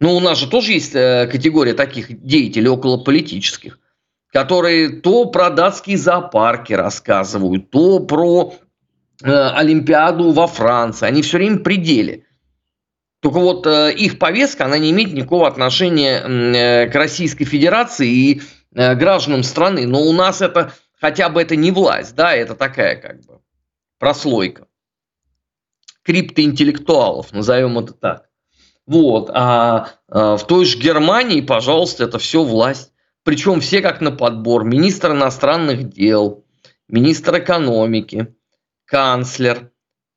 Ну, 0.00 0.14
у 0.14 0.20
нас 0.20 0.38
же 0.38 0.48
тоже 0.48 0.72
есть 0.72 0.94
э, 0.94 1.26
категория 1.30 1.74
таких 1.74 2.22
деятелей 2.24 2.68
околополитических, 2.68 3.78
которые 4.32 5.00
то 5.00 5.26
про 5.26 5.50
датские 5.50 5.96
зоопарки 5.96 6.72
рассказывают, 6.72 7.70
то 7.70 8.00
про 8.00 8.54
Олимпиаду 9.22 10.30
во 10.30 10.46
Франции. 10.46 11.06
Они 11.06 11.22
все 11.22 11.38
время 11.38 11.58
при. 11.58 12.24
Только 13.20 13.40
вот 13.40 13.66
э, 13.66 13.92
их 13.94 14.18
повестка, 14.18 14.66
она 14.66 14.78
не 14.78 14.92
имеет 14.92 15.12
никакого 15.12 15.48
отношения 15.48 16.20
э, 16.20 16.88
к 16.88 16.94
Российской 16.94 17.44
Федерации 17.44 18.08
и 18.08 18.42
э, 18.74 18.94
гражданам 18.94 19.42
страны. 19.42 19.86
Но 19.88 20.02
у 20.02 20.12
нас 20.12 20.40
это 20.40 20.72
хотя 21.00 21.28
бы 21.28 21.42
это 21.42 21.56
не 21.56 21.72
власть, 21.72 22.14
да, 22.14 22.32
это 22.32 22.54
такая 22.54 22.94
как 22.94 23.24
бы 23.26 23.40
прослойка 23.98 24.68
криптоинтеллектуалов, 26.08 27.32
назовем 27.32 27.78
это 27.78 27.92
так. 27.92 28.28
Вот. 28.86 29.30
А, 29.34 29.90
а 30.08 30.38
в 30.38 30.46
той 30.46 30.64
же 30.64 30.78
Германии, 30.78 31.42
пожалуйста, 31.42 32.04
это 32.04 32.18
все 32.18 32.42
власть. 32.42 32.92
Причем 33.24 33.60
все 33.60 33.82
как 33.82 34.00
на 34.00 34.10
подбор. 34.10 34.64
Министр 34.64 35.12
иностранных 35.12 35.90
дел, 35.90 36.46
министр 36.88 37.40
экономики, 37.40 38.34
канцлер, 38.88 39.70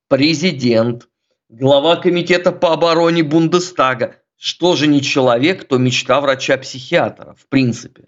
президент, 0.08 1.10
глава 1.50 1.98
комитета 1.98 2.52
по 2.52 2.74
обороне 2.74 3.22
Бундестага. 3.24 4.16
Что 4.38 4.76
же 4.76 4.88
не 4.88 5.02
человек, 5.02 5.68
то 5.68 5.78
мечта 5.78 6.20
врача-психиатра, 6.22 7.36
в 7.38 7.48
принципе. 7.48 8.06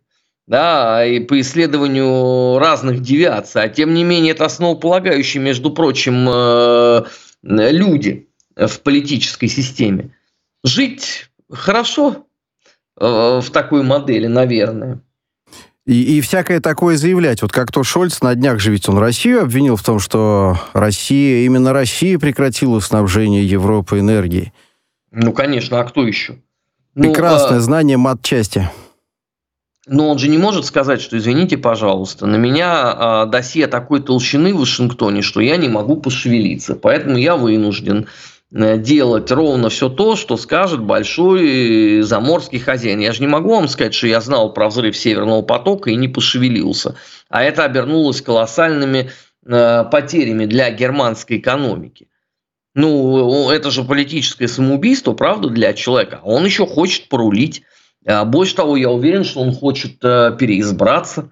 Да, 0.47 1.05
и 1.05 1.19
по 1.19 1.39
исследованию 1.39 2.57
разных 2.59 3.01
девиаций. 3.01 3.61
А 3.61 3.69
тем 3.69 3.93
не 3.93 4.03
менее, 4.03 4.31
это 4.31 4.45
основополагающие, 4.45 5.43
между 5.43 5.71
прочим, 5.71 6.27
э, 6.27 7.05
люди 7.43 8.29
в 8.55 8.79
политической 8.79 9.47
системе 9.47 10.15
жить 10.63 11.29
хорошо 11.51 12.25
э, 12.99 13.05
в 13.41 13.49
такой 13.51 13.83
модели, 13.83 14.27
наверное. 14.27 15.01
И, 15.85 16.17
и 16.17 16.21
всякое 16.21 16.61
такое 16.61 16.95
заявлять. 16.95 17.41
Вот 17.41 17.51
как 17.51 17.71
то 17.71 17.83
Шольц 17.83 18.21
на 18.21 18.35
днях 18.35 18.59
же 18.59 18.71
ведь 18.71 18.87
он 18.87 18.97
Россию 18.97 19.41
обвинил 19.41 19.75
в 19.75 19.83
том, 19.83 19.99
что 19.99 20.57
Россия, 20.73 21.45
именно 21.45 21.73
Россия 21.73 22.17
прекратила 22.17 22.79
снабжение 22.79 23.45
Европы 23.45 23.99
энергией. 23.99 24.53
Ну, 25.11 25.33
конечно, 25.33 25.81
а 25.81 25.83
кто 25.83 26.07
еще? 26.07 26.37
Прекрасное 26.93 27.57
ну, 27.57 27.63
знание 27.63 27.97
матчасти. 27.97 28.69
Но 29.85 30.09
он 30.09 30.17
же 30.17 30.29
не 30.29 30.37
может 30.37 30.65
сказать, 30.65 31.01
что 31.01 31.17
извините, 31.17 31.57
пожалуйста, 31.57 32.25
на 32.27 32.37
меня 32.37 32.71
а, 32.71 33.25
досье 33.25 33.67
такой 33.67 34.01
толщины 34.01 34.53
в 34.53 34.59
Вашингтоне, 34.59 35.21
что 35.21 35.41
я 35.41 35.57
не 35.57 35.67
могу 35.67 35.97
пошевелиться, 35.97 36.75
поэтому 36.75 37.17
я 37.17 37.35
вынужден 37.35 38.03
Э, 38.03 38.07
делать 38.53 39.31
ровно 39.31 39.69
все 39.69 39.89
то, 39.89 40.15
что 40.15 40.37
скажет 40.37 40.81
большой 40.81 42.01
заморский 42.01 42.59
хозяин. 42.59 42.99
Я 42.99 43.11
же 43.11 43.21
не 43.21 43.27
могу 43.27 43.55
вам 43.55 43.67
сказать, 43.67 43.95
что 43.95 44.05
я 44.05 44.21
знал 44.21 44.53
про 44.53 44.69
взрыв 44.69 44.95
Северного 44.95 45.41
потока 45.41 45.89
и 45.89 45.95
не 45.95 46.07
пошевелился. 46.07 46.95
А 47.29 47.43
это 47.43 47.63
обернулось 47.63 48.21
колоссальными 48.21 49.09
э, 49.45 49.83
потерями 49.91 50.45
для 50.45 50.69
германской 50.69 51.37
экономики. 51.37 52.07
Ну, 52.75 53.49
это 53.49 53.71
же 53.71 53.83
политическое 53.83 54.47
самоубийство, 54.47 55.13
правда, 55.13 55.49
для 55.49 55.73
человека. 55.73 56.21
Он 56.23 56.45
еще 56.45 56.67
хочет 56.67 57.09
порулить. 57.09 57.63
А 58.05 58.23
больше 58.23 58.55
того, 58.55 58.77
я 58.77 58.91
уверен, 58.91 59.23
что 59.23 59.39
он 59.41 59.53
хочет 59.53 60.03
э, 60.03 60.35
переизбраться. 60.39 61.31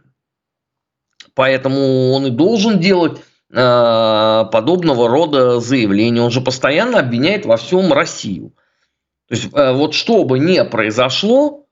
Поэтому 1.36 2.12
он 2.14 2.26
и 2.26 2.32
должен 2.32 2.80
делать 2.80 3.22
Э, 3.54 4.46
подобного 4.50 5.10
рода 5.10 5.60
заявления. 5.60 6.22
Он 6.22 6.32
же 6.32 6.40
постоянно 6.40 7.00
обвиняет 7.00 7.46
во 7.46 7.58
всем 7.58 7.92
Россию. 7.92 8.54
То 9.28 9.36
есть 9.36 9.50
э, 9.54 9.74
вот 9.74 9.94
что 9.94 10.24
бы 10.24 10.40
ни 10.40 10.62
произошло, 10.62 11.66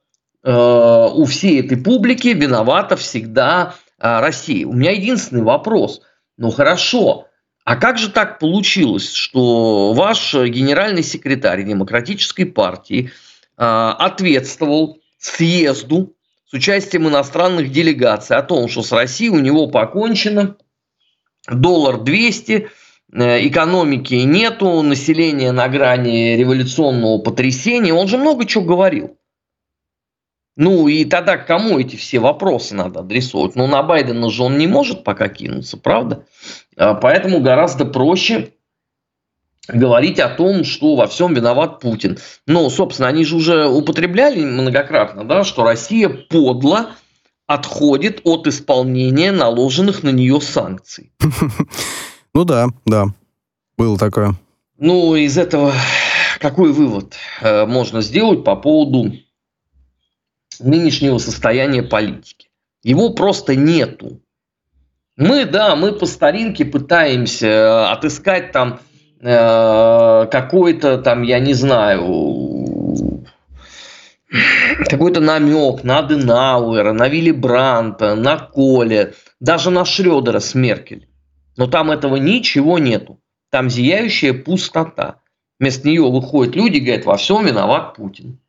э, 0.44 0.52
у 0.52 1.24
всей 1.24 1.62
этой 1.62 1.78
публики 1.78 2.30
виновата 2.30 2.98
всегда 2.98 3.76
Россия. 3.98 4.66
У 4.66 4.74
меня 4.74 4.92
единственный 4.92 5.44
вопрос. 5.44 6.02
Ну 6.38 6.52
хорошо, 6.52 7.28
а 7.66 7.76
как 7.76 7.98
же 7.98 8.10
так 8.10 8.40
получилось, 8.40 9.12
что 9.14 9.92
ваш 9.92 10.34
генеральный 10.34 11.04
секретарь 11.04 11.64
Демократической 11.64 12.46
партии 12.46 13.12
ответствовал 13.58 15.00
съезду 15.18 16.14
с 16.46 16.54
участием 16.54 17.10
иностранных 17.10 17.74
делегаций 17.74 18.38
о 18.38 18.42
том, 18.42 18.70
что 18.70 18.84
с 18.84 18.94
Россией 18.94 19.32
у 19.32 19.40
него 19.40 19.68
покончено– 19.68 20.56
доллар 21.50 22.02
200, 22.02 22.70
э, 23.12 23.48
экономики 23.48 24.14
нету, 24.16 24.82
население 24.82 25.52
на 25.52 25.68
грани 25.68 26.36
революционного 26.36 27.20
потрясения. 27.20 27.94
Он 27.94 28.08
же 28.08 28.18
много 28.18 28.46
чего 28.46 28.64
говорил. 28.64 29.18
Ну 30.56 30.90
и 30.90 31.06
тогда 31.06 31.38
кому 31.38 31.80
эти 31.80 31.96
все 31.96 32.20
вопросы 32.20 32.76
надо 32.76 33.00
адресовать? 33.00 33.56
Ну 33.56 33.66
на 33.68 33.82
Байдена 33.82 34.30
же 34.30 34.44
он 34.44 34.58
не 34.58 34.68
может 34.68 35.06
пока 35.06 35.30
кинуться, 35.30 35.78
правда? 35.78 36.26
А 36.76 36.96
поэтому 36.96 37.40
гораздо 37.40 37.86
проще 37.86 38.50
говорить 39.70 40.20
о 40.20 40.30
том, 40.30 40.64
что 40.64 40.96
во 40.96 41.08
всем 41.08 41.34
виноват 41.34 41.80
Путин. 41.80 42.18
Но, 42.46 42.70
собственно, 42.70 43.08
они 43.08 43.24
же 43.24 43.38
уже 43.38 43.68
употребляли 43.68 44.44
многократно, 44.44 45.24
да, 45.24 45.44
что 45.44 45.64
Россия 45.64 46.10
подло 46.10 46.92
отходит 47.50 48.22
от 48.26 48.46
исполнения 48.46 49.32
наложенных 49.32 50.04
на 50.04 50.10
нее 50.10 50.40
санкций. 50.40 51.12
Ну 52.36 52.46
да, 52.46 52.68
да, 52.86 53.08
было 53.76 53.98
такое. 53.98 54.36
Ну, 54.78 55.16
из 55.16 55.36
этого 55.36 55.74
какой 56.40 56.72
вывод 56.72 57.16
э, 57.42 57.66
можно 57.66 58.02
сделать 58.02 58.44
по 58.44 58.56
поводу 58.56 59.14
нынешнего 60.60 61.18
состояния 61.18 61.82
политики? 61.82 62.50
Его 62.84 63.10
просто 63.14 63.56
нету. 63.56 64.22
Мы, 65.18 65.46
да, 65.46 65.76
мы 65.76 65.94
по 65.94 66.06
старинке 66.06 66.66
пытаемся 66.66 67.48
э, 67.48 67.86
отыскать 67.88 68.52
там 68.52 68.80
э, 69.22 70.28
какой-то 70.32 71.00
там, 71.00 71.24
я 71.24 71.40
не 71.40 71.56
знаю, 71.56 73.26
какой-то 74.86 75.20
намек 75.22 75.84
на 75.84 76.02
Денауэра, 76.02 76.94
на 76.94 77.08
Вилли 77.08 77.32
Бранта, 77.32 78.16
на 78.16 78.38
Коле, 78.38 79.14
даже 79.40 79.72
на 79.72 79.86
Шредера 79.86 80.40
с 80.40 80.56
Меркель. 80.56 81.10
Но 81.58 81.68
там 81.68 81.92
этого 81.92 82.16
ничего 82.18 82.80
нету. 82.80 83.20
Там 83.52 83.70
зияющая 83.70 84.34
пустота. 84.34 85.22
Вместо 85.60 85.88
нее 85.88 86.10
выходят 86.10 86.56
люди 86.56 86.78
и 86.78 86.80
говорят, 86.80 87.06
во 87.06 87.18
всем 87.18 87.46
виноват 87.46 87.96
Путин. 87.96 88.40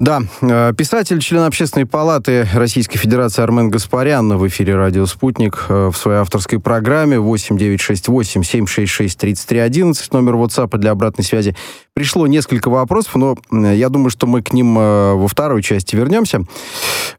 Да, 0.00 0.22
э, 0.40 0.72
писатель, 0.74 1.20
член 1.20 1.42
Общественной 1.42 1.84
палаты 1.84 2.48
Российской 2.54 2.96
Федерации 2.96 3.42
Армен 3.42 3.68
Гаспарян 3.68 4.38
в 4.38 4.48
эфире 4.48 4.74
«Радио 4.74 5.04
Спутник» 5.04 5.66
э, 5.68 5.90
в 5.92 5.94
своей 5.94 6.20
авторской 6.20 6.58
программе 6.58 7.18
8968-766-3311, 7.18 10.08
номер 10.12 10.36
WhatsApp 10.36 10.74
для 10.78 10.92
обратной 10.92 11.26
связи. 11.26 11.54
Пришло 11.92 12.26
несколько 12.26 12.70
вопросов, 12.70 13.14
но 13.14 13.36
я 13.50 13.90
думаю, 13.90 14.08
что 14.08 14.26
мы 14.26 14.40
к 14.40 14.54
ним 14.54 14.78
э, 14.78 15.12
во 15.16 15.28
второй 15.28 15.62
части 15.62 15.96
вернемся, 15.96 16.46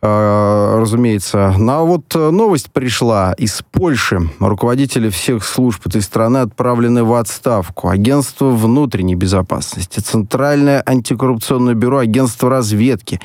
разумеется. 0.02 1.54
Ну 1.60 1.72
а 1.72 1.84
вот 1.84 2.16
новость 2.16 2.72
пришла 2.72 3.36
из 3.38 3.62
Польши. 3.70 4.28
Руководители 4.40 5.10
всех 5.10 5.46
служб 5.46 5.86
этой 5.86 6.02
страны 6.02 6.40
отправлены 6.40 7.04
в 7.04 7.14
отставку. 7.14 7.90
Агентство 7.90 8.50
внутренней 8.50 9.14
безопасности, 9.14 10.00
Центральное 10.00 10.82
антикоррупционное 10.84 11.76
бюро, 11.76 12.00
Агентство 12.00 12.50
развития 12.50 12.71
разведки. 12.72 13.20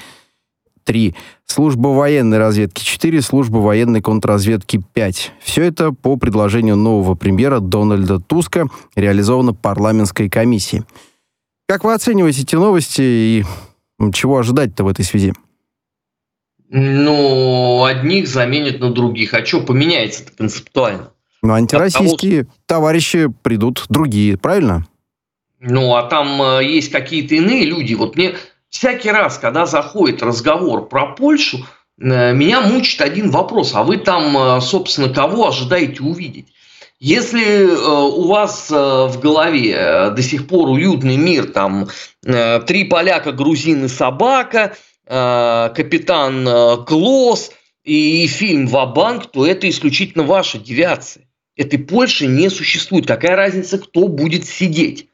3. 0.84 1.14
Служба 1.44 1.88
военной 1.88 2.38
разведки 2.38 2.84
4, 2.84 3.20
служба 3.20 3.58
военной 3.58 4.00
контрразведки 4.00 4.82
5. 4.94 5.32
Все 5.40 5.62
это 5.64 5.92
по 5.92 6.16
предложению 6.16 6.76
нового 6.76 7.14
премьера 7.16 7.58
Дональда 7.58 8.20
Туска 8.20 8.68
реализовано 8.94 9.52
парламентской 9.52 10.28
комиссией. 10.28 10.84
Как 11.68 11.82
вы 11.82 11.92
оцениваете 11.92 12.42
эти 12.42 12.54
новости 12.54 13.02
и 13.02 13.44
чего 14.12 14.38
ожидать-то 14.38 14.84
в 14.84 14.88
этой 14.88 15.04
связи? 15.04 15.32
Ну, 16.68 17.84
одних 17.84 18.28
заменят 18.28 18.78
на 18.78 18.92
других. 18.92 19.34
А 19.34 19.44
что 19.44 19.60
поменяется-то 19.60 20.32
концептуально? 20.36 21.10
Ну, 21.42 21.54
антироссийские 21.54 22.44
того, 22.44 22.54
товарищи 22.66 23.32
придут 23.42 23.86
другие, 23.88 24.36
правильно? 24.36 24.86
Ну, 25.58 25.94
а 25.94 26.04
там 26.04 26.40
э, 26.42 26.64
есть 26.64 26.92
какие-то 26.92 27.34
иные 27.34 27.64
люди. 27.64 27.94
Вот 27.94 28.16
мне 28.16 28.34
всякий 28.70 29.10
раз, 29.10 29.38
когда 29.38 29.66
заходит 29.66 30.22
разговор 30.22 30.88
про 30.88 31.06
Польшу, 31.14 31.58
э, 32.00 32.32
меня 32.32 32.60
мучит 32.60 33.00
один 33.00 33.30
вопрос. 33.30 33.72
А 33.74 33.82
вы 33.82 33.98
там, 33.98 34.36
э, 34.36 34.60
собственно, 34.60 35.08
кого 35.08 35.48
ожидаете 35.48 36.02
увидеть? 36.02 36.48
Если 36.98 37.66
э, 37.66 37.76
у 37.76 38.26
вас 38.26 38.70
в 38.70 39.20
голове 39.20 40.10
до 40.16 40.22
сих 40.22 40.46
пор 40.46 40.70
уютный 40.70 41.16
мир, 41.16 41.46
там 41.46 41.88
три 42.22 42.84
поляка, 42.84 43.32
грузин 43.32 43.84
и 43.84 43.88
собака, 43.88 44.76
капитан 45.04 46.84
Клосс 46.86 47.52
и 47.84 48.26
фильм 48.26 48.66
«Ва-банк», 48.66 49.30
то 49.30 49.46
это 49.46 49.68
исключительно 49.68 50.24
ваша 50.24 50.58
девиация. 50.58 51.28
Этой 51.54 51.78
Польши 51.78 52.26
не 52.26 52.48
существует. 52.48 53.06
Какая 53.06 53.36
разница, 53.36 53.78
кто 53.78 54.08
будет 54.08 54.46
сидеть? 54.46 55.08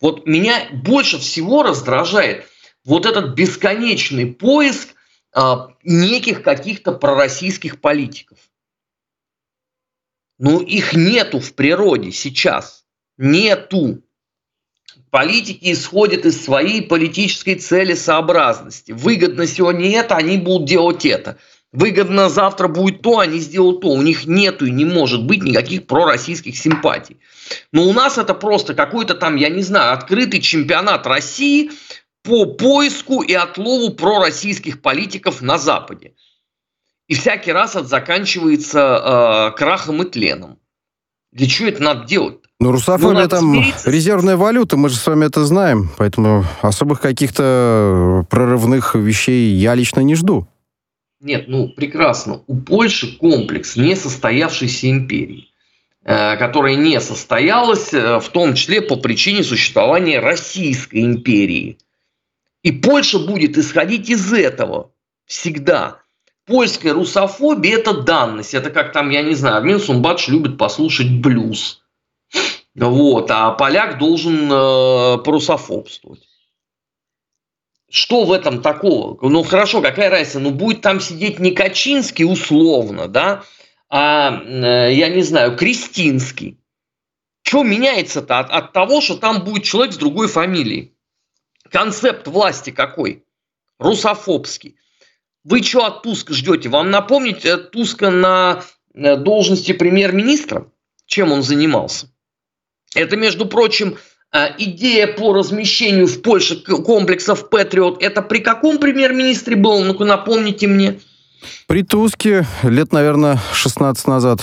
Вот 0.00 0.26
меня 0.26 0.54
больше 0.70 1.18
всего 1.18 1.62
раздражает– 1.62 2.46
вот 2.84 3.06
этот 3.06 3.34
бесконечный 3.34 4.26
поиск 4.26 4.94
а, 5.34 5.68
неких 5.82 6.42
каких-то 6.42 6.92
пророссийских 6.92 7.80
политиков. 7.80 8.38
Ну, 10.38 10.60
их 10.60 10.94
нету 10.94 11.40
в 11.40 11.54
природе 11.54 12.10
сейчас. 12.10 12.84
Нету. 13.16 14.02
Политики 15.10 15.72
исходят 15.72 16.26
из 16.26 16.42
своей 16.42 16.82
политической 16.82 17.54
целесообразности. 17.54 18.92
Выгодно 18.92 19.46
сегодня 19.46 19.90
это, 19.98 20.16
они 20.16 20.38
будут 20.38 20.66
делать 20.66 21.06
это. 21.06 21.38
Выгодно 21.70 22.28
завтра 22.28 22.68
будет 22.68 23.00
то, 23.02 23.18
они 23.18 23.38
сделают 23.38 23.82
то. 23.82 23.88
У 23.88 24.02
них 24.02 24.26
нету 24.26 24.66
и 24.66 24.70
не 24.70 24.84
может 24.84 25.24
быть 25.24 25.42
никаких 25.42 25.86
пророссийских 25.86 26.56
симпатий. 26.56 27.18
Но 27.70 27.84
у 27.84 27.92
нас 27.92 28.18
это 28.18 28.34
просто 28.34 28.74
какой-то 28.74 29.14
там, 29.14 29.36
я 29.36 29.48
не 29.48 29.62
знаю, 29.62 29.92
открытый 29.92 30.40
чемпионат 30.40 31.06
России– 31.06 31.70
по 32.22 32.46
поиску 32.46 33.22
и 33.22 33.34
отлову 33.34 33.90
пророссийских 33.90 34.80
политиков 34.80 35.42
на 35.42 35.58
Западе. 35.58 36.12
И 37.08 37.14
всякий 37.14 37.52
раз 37.52 37.74
это 37.74 37.84
заканчивается 37.84 39.50
э, 39.52 39.58
крахом 39.58 40.02
и 40.02 40.08
тленом. 40.08 40.58
Для 41.32 41.46
чего 41.46 41.68
это 41.68 41.82
надо 41.82 42.06
делать? 42.06 42.38
Ну, 42.60 42.70
русофобия 42.70 43.24
ну, 43.24 43.28
там 43.28 43.40
смириться. 43.40 43.90
резервная 43.90 44.36
валюта, 44.36 44.76
мы 44.76 44.88
же 44.88 44.96
с 44.96 45.06
вами 45.06 45.26
это 45.26 45.44
знаем. 45.44 45.90
Поэтому 45.98 46.44
особых 46.60 47.00
каких-то 47.00 48.24
прорывных 48.30 48.94
вещей 48.94 49.52
я 49.54 49.74
лично 49.74 50.00
не 50.00 50.14
жду. 50.14 50.46
Нет, 51.20 51.46
ну 51.48 51.68
прекрасно. 51.68 52.42
У 52.46 52.56
Польши 52.56 53.16
комплекс 53.16 53.76
несостоявшейся 53.76 54.90
империи, 54.90 55.48
э, 56.04 56.36
которая 56.36 56.76
не 56.76 57.00
состоялась, 57.00 57.92
э, 57.92 58.20
в 58.20 58.28
том 58.28 58.54
числе 58.54 58.80
по 58.80 58.96
причине 58.96 59.42
существования 59.42 60.20
Российской 60.20 61.02
империи– 61.02 61.78
и 62.62 62.72
Польша 62.72 63.18
будет 63.18 63.58
исходить 63.58 64.08
из 64.08 64.32
этого 64.32 64.92
всегда. 65.26 65.98
Польская 66.46 66.92
русофобия– 66.92 67.78
это 67.78 68.02
данность. 68.02 68.54
Это 68.54 68.70
как 68.70 68.92
там, 68.92 69.10
я 69.10 69.22
не 69.22 69.34
знаю, 69.34 69.56
Армен 69.56 69.80
Сумбадж 69.80 70.28
любит 70.28 70.58
послушать 70.58 71.10
блюз. 71.10 71.82
Вот, 72.74 73.30
а 73.30 73.52
поляк 73.52 73.98
должен 73.98 74.50
э, 74.50 75.18
порусофобствовать. 75.18 76.26
Что 77.90 78.24
в 78.24 78.32
этом 78.32 78.62
такого? 78.62 79.18
Ну 79.20 79.42
хорошо, 79.42 79.82
какая 79.82 80.08
разница? 80.08 80.40
Ну 80.40 80.50
будет 80.50 80.80
там 80.80 80.98
сидеть 80.98 81.38
не 81.38 81.50
Качинский 81.50 82.24
условно, 82.24 83.06
да, 83.06 83.44
а, 83.90 84.42
э, 84.42 84.94
я 84.94 85.10
не 85.10 85.22
знаю, 85.22 85.56
Кристинский. 85.56 86.58
Что 87.42 87.62
меняется-то 87.62 88.38
от, 88.38 88.50
от 88.50 88.72
того, 88.72 89.02
что 89.02 89.16
там 89.16 89.44
будет 89.44 89.64
человек 89.64 89.92
с 89.92 89.98
другой 89.98 90.28
фамилией? 90.28 90.94
Концепт 91.72 92.28
власти 92.28 92.70
какой? 92.70 93.24
Русофобский. 93.78 94.76
Вы 95.42 95.62
что 95.62 95.86
от 95.86 96.02
Туска 96.02 96.34
ждете? 96.34 96.68
Вам 96.68 96.90
напомнить 96.90 97.44
э, 97.46 97.56
Туска 97.56 98.10
на 98.10 98.62
э, 98.94 99.16
должности 99.16 99.72
премьер-министра? 99.72 100.70
Чем 101.06 101.32
он 101.32 101.42
занимался? 101.42 102.08
Это, 102.94 103.16
между 103.16 103.46
прочим, 103.46 103.96
э, 104.32 104.48
идея 104.58 105.06
по 105.06 105.32
размещению 105.32 106.06
в 106.06 106.20
Польше 106.20 106.62
комплексов 106.62 107.48
Патриот. 107.48 108.02
Это 108.02 108.20
при 108.20 108.40
каком 108.40 108.78
премьер-министре 108.78 109.56
было? 109.56 109.82
Ну-ка 109.82 110.04
напомните 110.04 110.66
мне. 110.66 111.00
При 111.66 111.82
Туске 111.82 112.46
лет, 112.62 112.92
наверное, 112.92 113.40
16 113.54 114.06
назад. 114.06 114.42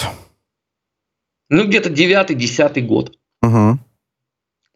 Ну, 1.50 1.66
где-то 1.68 1.90
9-10 1.90 2.82
год. 2.82 3.16
Угу. 3.44 3.80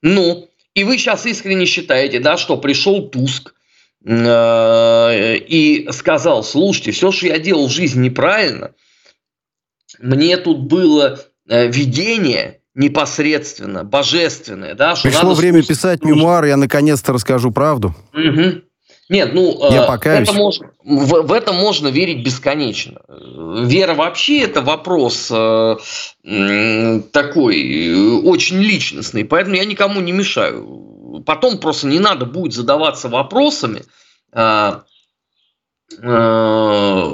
Ну, 0.04 0.50
и 0.76 0.84
вы 0.84 0.98
сейчас 0.98 1.26
искренне 1.26 1.66
считаете, 1.66 2.20
да, 2.20 2.38
что 2.38 2.58
пришел 2.58 3.08
Туск 3.08 3.54
э, 4.06 5.38
и 5.38 5.88
сказал, 5.92 6.44
слушайте, 6.44 6.92
все, 6.92 7.12
что 7.12 7.28
я 7.28 7.40
делал 7.40 7.68
в 7.68 7.72
жизни 7.72 8.06
неправильно, 8.06 8.72
мне 10.00 10.38
тут 10.38 10.60
было 10.62 11.20
э, 11.48 11.68
видение 11.68 12.62
непосредственно, 12.76 13.84
божественное. 13.84 14.74
Да, 14.74 14.96
что 14.96 15.10
Пришло 15.10 15.34
время 15.34 15.62
писать 15.64 16.04
мемуар, 16.04 16.46
я 16.46 16.58
наконец-то 16.58 17.14
расскажу 17.14 17.52
правду. 17.52 17.96
Угу. 18.14 18.64
Нет, 19.14 19.34
ну, 19.36 19.56
Я 19.70 19.84
э, 19.84 19.88
покаюсь. 19.88 20.28
это 20.28 20.36
можно, 20.36 20.72
в, 20.84 21.28
в 21.28 21.32
это 21.34 21.54
можно 21.54 21.90
верить 21.90 22.26
бесконечно. 22.26 23.00
Вера 23.08 23.94
вообще 23.94 24.42
это 24.42 24.62
вопрос 24.62 25.30
э, 25.32 25.76
такой, 27.12 28.22
очень 28.24 28.58
личностный, 28.58 29.24
поэтому 29.24 29.56
я 29.56 29.66
никому 29.66 30.02
не 30.02 30.12
мешаю. 30.12 31.22
Потом 31.28 31.60
просто 31.60 31.86
не 31.86 32.00
надо 32.00 32.26
будет 32.26 32.54
задаваться 32.54 33.08
вопросами, 33.08 33.84
э, 34.32 34.72
э, 36.02 37.10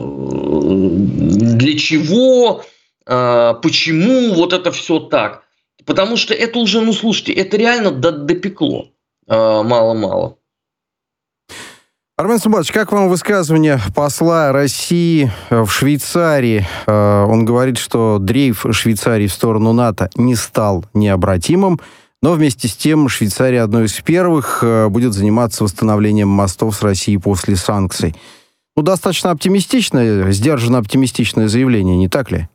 для 1.57 1.77
чего, 1.77 2.63
э, 3.05 3.53
почему 3.61 4.35
вот 4.35 4.53
это 4.53 4.71
все 4.71 4.99
так. 4.99 5.43
Потому 5.85 6.15
что 6.15 6.33
это 6.33 6.59
уже, 6.59 6.79
ну 6.79 6.93
слушайте, 6.93 7.33
это 7.33 7.57
реально 7.57 7.91
допекло 7.91 8.87
э, 9.27 9.35
мало-мало. 9.35 10.38
Армен 12.19 12.37
Сумбатович, 12.37 12.73
как 12.73 12.91
вам 12.91 13.07
высказывание 13.07 13.79
посла 13.95 14.51
России 14.51 15.31
в 15.49 15.69
Швейцарии? 15.69 16.67
Э, 16.85 17.23
он 17.23 17.45
говорит, 17.45 17.77
что 17.77 18.17
дрейф 18.19 18.65
Швейцарии 18.71 19.27
в 19.27 19.31
сторону 19.31 19.71
НАТО 19.71 20.09
не 20.15 20.35
стал 20.35 20.83
необратимым, 20.93 21.79
но 22.21 22.33
вместе 22.33 22.67
с 22.67 22.75
тем 22.75 23.07
Швейцария 23.07 23.61
одной 23.61 23.85
из 23.85 23.93
первых 24.01 24.59
э, 24.63 24.89
будет 24.89 25.13
заниматься 25.13 25.63
восстановлением 25.63 26.27
мостов 26.27 26.75
с 26.75 26.81
Россией 26.81 27.19
после 27.19 27.55
санкций. 27.55 28.13
Ну, 28.75 28.83
достаточно 28.83 29.31
оптимистичное, 29.31 30.29
сдержанно 30.33 30.79
оптимистичное 30.79 31.47
заявление, 31.47 31.95
не 31.95 32.09
так 32.09 32.31
ли? 32.31 32.49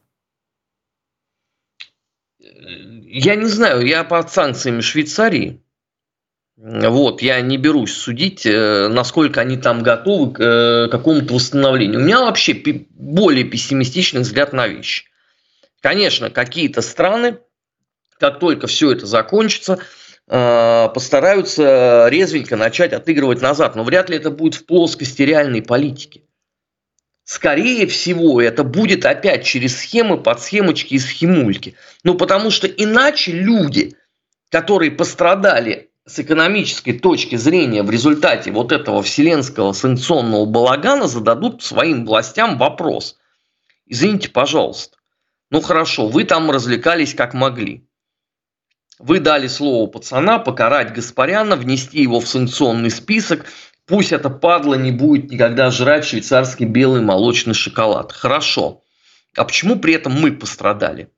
Я 2.39 3.35
не 3.35 3.47
знаю, 3.47 3.81
я 3.87 4.05
под 4.05 4.31
санкциями 4.31 4.83
Швейцарии. 4.83 5.64
Вот, 6.57 7.21
я 7.21 7.41
не 7.41 7.57
берусь 7.57 7.93
судить, 7.93 8.47
э, 8.47 8.87
насколько 8.87 9.41
они 9.41 9.57
там 9.57 9.83
готовы 9.83 10.33
к 10.33 10.41
э, 10.41 10.89
какому-то 10.89 11.35
восстановлению. 11.35 11.99
У 11.99 12.03
меня 12.05 12.21
вообще 12.21 12.55
более 12.91 13.45
пессимистичный 13.45 14.21
взгляд 14.21 14.53
на 14.53 14.69
вещи. 14.69 15.07
Конечно, 15.81 16.31
какие-то 16.31 16.81
страны, 16.81 17.39
как 18.21 18.39
только 18.39 18.69
все 18.69 18.93
это 18.93 19.05
закончится, 19.05 19.81
э, 20.29 20.89
постараются 20.95 22.07
резвенько 22.09 22.57
начать 22.57 22.93
отыгрывать 22.93 23.43
назад. 23.43 23.75
Но 23.75 23.83
вряд 23.83 24.09
ли 24.09 24.17
это 24.17 24.31
будет 24.31 24.55
в 24.55 24.65
плоскости 24.65 25.23
реальной 25.23 25.61
политики. 25.61 26.23
Скорее 27.25 27.89
всего, 27.89 28.41
это 28.41 28.63
будет 28.63 29.07
опять 29.07 29.45
через 29.45 29.77
схемы, 29.79 30.23
подсхемочки 30.23 30.95
и 30.95 30.99
схемульки. 31.01 31.75
Ну, 32.05 32.15
потому 32.15 32.53
что 32.53 32.69
иначе 32.69 33.33
люди, 33.33 33.97
которые 34.51 34.93
пострадали 34.93 35.91
с 36.07 36.19
экономической 36.19 36.99
точки 36.99 37.37
зрения 37.37 37.83
в 37.83 37.91
результате 37.91 38.51
вот 38.51 38.73
этого 38.73 39.03
вселенского 39.03 39.73
санкционного 39.73 40.45
балагана, 40.45 41.09
зададут 41.09 41.63
своим 41.63 42.05
властям 42.05 42.59
вопрос. 42.59 43.17
Извините, 43.87 44.29
пожалуйста, 44.29 44.99
ну 45.51 45.61
хорошо, 45.61 46.09
вы 46.09 46.25
там 46.25 46.51
развлекались 46.51 47.15
как 47.15 47.35
могли. 47.35 47.87
Вы 48.99 49.21
дали 49.21 49.49
слово 49.49 49.89
пацана 49.89 50.39
покарать 50.39 50.93
Гаспаряна, 50.93 51.57
внести 51.57 52.03
его 52.03 52.21
в 52.21 52.29
санкционный 52.29 52.91
список, 52.91 53.47
Пусть 53.87 54.13
это 54.13 54.31
падла 54.31 54.75
не 54.75 54.91
будет 54.91 55.31
никогда 55.31 55.71
жрать 55.71 56.07
швейцарский 56.07 56.65
белый 56.65 57.03
молочный 57.03 57.55
шоколад. 57.55 58.13
Хорошо. 58.13 58.83
А 59.37 59.45
почему 59.45 59.79
при 59.79 59.95
этом 59.95 60.13
мы 60.13 60.33
пострадали? 60.33 61.11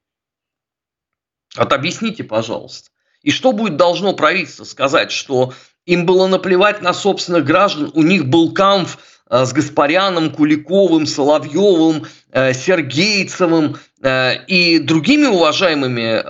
Вот 1.57 1.73
объясните, 1.73 2.25
пожалуйста. 2.25 2.91
И 3.27 3.33
что 3.33 3.51
будет 3.51 3.77
должно 3.77 4.13
правительство 4.13 4.63
сказать, 4.63 5.11
что 5.11 5.53
им 5.85 6.07
было 6.07 6.29
наплевать 6.29 6.81
на 6.81 6.95
собственных 6.95 7.45
граждан, 7.45 7.91
у 7.93 8.03
них 8.03 8.27
был 8.27 8.53
камф 8.53 8.99
э, 9.29 9.45
с 9.45 9.53
Гаспаряном, 9.53 10.31
Куликовым, 10.31 11.07
Соловьевым, 11.07 12.07
э, 12.31 12.55
Сергейцевым 12.55 13.79
э, 14.01 14.45
и 14.47 14.79
другими 14.79 15.27
уважаемыми 15.27 16.23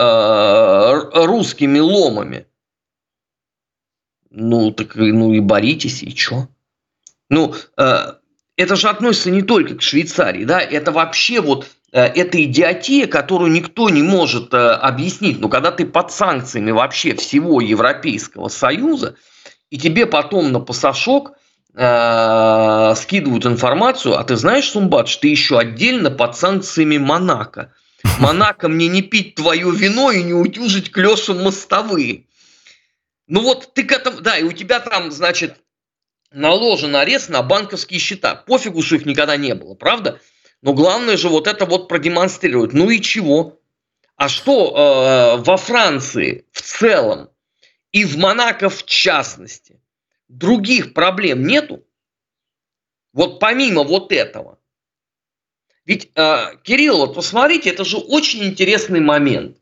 русскими 1.27 1.81
ломами. 1.81 2.47
Ну, 4.31 4.71
так 4.71 4.97
ну 4.97 5.35
и 5.35 5.41
боритесь, 5.41 6.03
и 6.03 6.17
что? 6.17 6.49
Ну, 7.29 7.55
это 7.77 8.77
же 8.77 8.89
относится 8.89 9.31
не 9.31 9.43
только 9.43 9.75
к 9.75 9.83
Швейцарии, 9.83 10.45
да, 10.45 10.61
это 10.63 10.93
вообще 10.93 11.43
вот 11.43 11.67
это 12.01 12.43
идиотия, 12.45 13.07
которую 13.07 13.51
никто 13.53 13.89
не 13.89 14.03
может 14.03 14.53
э, 14.53 14.57
объяснить. 14.57 15.41
Но 15.41 15.49
когда 15.49 15.73
ты 15.73 15.87
под 15.87 16.13
санкциями 16.13 16.71
вообще 16.71 17.15
всего 17.15 17.61
Европейского 17.61 18.49
Союза, 18.49 19.17
и 19.71 19.79
тебе 19.79 20.07
потом 20.07 20.53
на 20.53 20.61
пасашок 20.61 21.33
э, 21.75 22.95
скидывают 22.97 23.47
информацию, 23.47 24.19
а 24.19 24.25
ты 24.25 24.37
знаешь, 24.37 24.71
Сумбат, 24.71 25.09
ты 25.21 25.29
еще 25.29 25.59
отдельно 25.59 26.11
под 26.11 26.37
санкциями 26.37 26.99
Монако. 26.99 27.73
Монако 28.19 28.69
мне 28.69 28.89
не 28.89 29.03
пить 29.03 29.35
твое 29.35 29.71
вино 29.71 30.11
и 30.11 30.23
не 30.23 30.35
утюжить 30.35 30.91
клешем 30.91 31.43
мостовые. 31.43 32.27
Ну 33.27 33.41
вот 33.41 33.73
ты 33.75 33.85
к 33.85 33.93
этому, 33.93 34.21
да, 34.21 34.37
и 34.37 34.45
у 34.45 34.53
тебя 34.53 34.81
там, 34.81 35.11
значит, 35.11 35.57
наложен 36.31 36.95
арест 36.95 37.29
на 37.29 37.43
банковские 37.43 38.01
счета. 38.01 38.35
Пофигу, 38.35 38.83
что 38.83 38.97
их 38.97 39.07
никогда 39.07 39.37
не 39.37 39.55
было, 39.55 39.75
правда? 39.75 40.21
Но 40.67 40.75
главное 40.75 41.17
же 41.17 41.29
вот 41.29 41.47
это 41.47 41.65
вот 41.65 41.87
продемонстрировать. 41.87 42.73
Ну 42.73 42.91
и 42.91 43.01
чего? 43.01 43.61
А 44.17 44.29
что 44.29 45.37
э, 45.39 45.43
во 45.45 45.57
Франции 45.57 46.45
в 46.51 46.61
целом 46.61 47.31
и 47.93 48.05
в 48.05 48.19
Монако 48.19 48.69
в 48.69 48.85
частности 48.85 49.81
других 50.27 50.93
проблем 50.93 51.47
нету? 51.47 51.87
Вот 53.13 53.39
помимо 53.39 53.85
вот 53.85 54.11
этого. 54.11 54.59
Ведь, 55.85 56.11
э, 56.17 56.57
Кирилл, 56.65 56.99
вот 56.99 57.15
посмотрите, 57.15 57.71
это 57.71 57.85
же 57.85 57.99
очень 57.99 58.43
интересный 58.43 58.99
момент. 58.99 59.59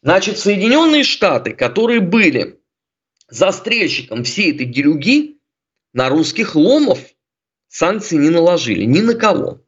Значит, 0.00 0.38
Соединенные 0.38 1.04
Штаты, 1.04 1.52
которые 1.52 2.00
были 2.00 2.58
застрельщиком 3.28 4.24
всей 4.24 4.54
этой 4.54 4.64
делюги 4.64 5.38
на 5.92 6.08
русских 6.08 6.54
ломов 6.54 6.98
санкции 7.68 8.16
не 8.16 8.30
наложили. 8.30 8.84
Ни 8.84 9.02
на 9.02 9.12
кого. 9.12 9.67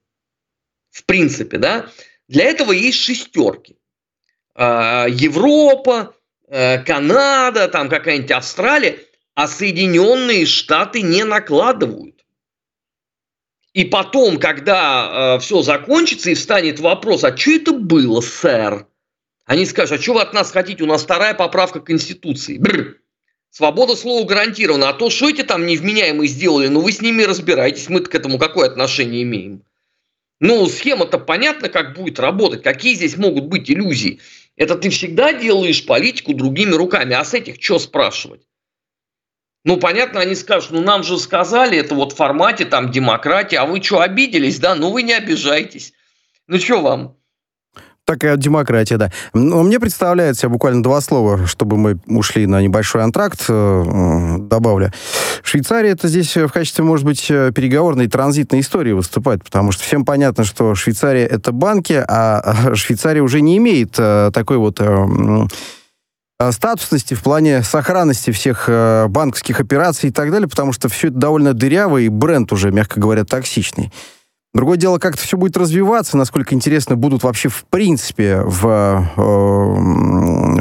В 0.91 1.05
принципе, 1.05 1.59
да. 1.59 1.91
Для 2.29 2.45
этого 2.45 2.73
есть 2.73 2.99
шестерки. 2.99 3.77
А, 4.55 5.07
Европа, 5.09 6.15
э, 6.49 6.83
Канада, 6.83 7.69
там 7.69 7.89
какая-нибудь 7.89 8.31
Австралия, 8.33 8.99
а 9.35 9.49
Соединенные 9.49 10.47
Штаты 10.47 11.03
не 11.03 11.25
накладывают. 11.25 12.25
И 13.73 13.85
потом, 13.85 14.39
когда 14.39 15.37
э, 15.37 15.41
все 15.41 15.63
закончится 15.63 16.31
и 16.31 16.35
встанет 16.35 16.81
вопрос, 16.81 17.23
а 17.23 17.37
что 17.37 17.53
это 17.53 17.73
было, 17.73 18.21
сэр? 18.21 18.87
Они 19.47 19.65
скажут, 19.65 19.99
а 19.99 20.03
что 20.03 20.15
вы 20.15 20.23
от 20.23 20.33
нас 20.33 20.51
хотите? 20.51 20.83
У 20.83 20.87
нас 20.87 21.03
вторая 21.03 21.35
поправка 21.35 21.81
Конституции. 21.81 22.59
Бррр. 22.59 22.97
Свобода 23.51 23.97
слова 23.97 24.25
гарантирована. 24.27 24.89
А 24.89 24.93
то, 24.93 25.11
что 25.11 25.29
эти 25.29 25.43
там 25.43 25.67
невменяемые 25.67 26.29
сделали, 26.29 26.69
ну 26.69 26.81
вы 26.81 26.93
с 26.93 27.01
ними 27.01 27.23
разбираетесь, 27.23 27.89
мы 27.89 28.01
к 28.01 28.15
этому 28.15 28.39
какое 28.39 28.69
отношение 28.69 29.23
имеем? 29.23 29.65
Ну, 30.41 30.67
схема-то 30.67 31.19
понятно, 31.19 31.69
как 31.69 31.95
будет 31.95 32.19
работать, 32.19 32.63
какие 32.63 32.95
здесь 32.95 33.17
могут 33.19 33.45
быть 33.45 33.71
иллюзии. 33.71 34.21
Это 34.57 34.75
ты 34.75 34.89
всегда 34.89 35.35
делаешь 35.35 35.85
политику 35.85 36.35
другими 36.35 36.73
руками, 36.73 37.15
а 37.15 37.25
с 37.25 37.35
этих 37.35 37.63
что 37.63 37.79
спрашивать? 37.79 38.43
Ну, 39.65 39.77
понятно, 39.77 40.21
они 40.21 40.35
скажут, 40.35 40.71
ну, 40.71 40.81
нам 40.81 41.03
же 41.03 41.19
сказали, 41.19 41.77
это 41.77 41.95
вот 41.95 42.13
в 42.13 42.17
формате 42.17 42.65
там 42.65 42.91
демократии, 42.91 43.57
а 43.57 43.67
вы 43.67 43.83
что, 43.83 44.01
обиделись, 44.01 44.59
да? 44.59 44.75
Ну, 44.75 44.91
вы 44.91 45.03
не 45.03 45.13
обижайтесь. 45.13 45.93
Ну, 46.47 46.59
что 46.59 46.81
вам? 46.81 47.20
Такая 48.11 48.37
демократия, 48.37 48.97
да. 48.97 49.13
Но 49.35 49.63
мне 49.63 49.79
представляется, 49.79 50.49
буквально 50.49 50.83
два 50.83 51.01
слова, 51.01 51.47
чтобы 51.47 51.77
мы 51.77 52.01
ушли 52.09 52.45
на 52.49 52.61
небольшой 52.61 53.05
антракт, 53.05 53.45
э, 53.49 54.37
добавлю. 54.41 54.91
Швейцария 55.45 55.91
это 55.91 56.09
здесь 56.09 56.37
в 56.37 56.49
качестве, 56.49 56.83
может 56.83 57.07
быть, 57.07 57.31
э, 57.31 57.53
переговорной 57.55 58.09
транзитной 58.09 58.61
истории 58.63 58.91
выступает, 58.91 59.45
потому 59.45 59.71
что 59.71 59.85
всем 59.85 60.05
понятно, 60.05 60.43
что 60.43 60.75
Швейцария 60.75 61.25
это 61.25 61.53
банки, 61.53 62.05
а 62.05 62.75
Швейцария 62.75 63.21
уже 63.21 63.43
не 63.43 63.59
имеет 63.59 63.95
э, 63.97 64.33
такой 64.35 64.57
вот 64.57 64.81
статусности 66.51 67.15
в 67.15 67.23
плане 67.23 67.63
сохранности 67.63 68.33
всех 68.33 68.69
банковских 69.09 69.61
операций 69.61 70.09
и 70.09 70.13
так 70.13 70.33
далее, 70.33 70.49
потому 70.49 70.73
что 70.73 70.89
все 70.89 71.09
это 71.09 71.17
довольно 71.17 71.55
дыряво, 71.55 71.99
и 71.99 72.09
бренд 72.09 72.51
уже, 72.51 72.73
мягко 72.73 72.99
говоря, 72.99 73.25
токсичный. 73.25 73.93
Другое 74.53 74.77
дело, 74.77 74.99
как 74.99 75.15
это 75.15 75.23
все 75.23 75.37
будет 75.37 75.57
развиваться, 75.57 76.17
насколько 76.17 76.55
интересно 76.55 76.97
будут 76.97 77.23
вообще 77.23 77.49
в 77.49 77.65
принципе 77.71 78.41
в, 78.45 78.67
э, 79.17 79.21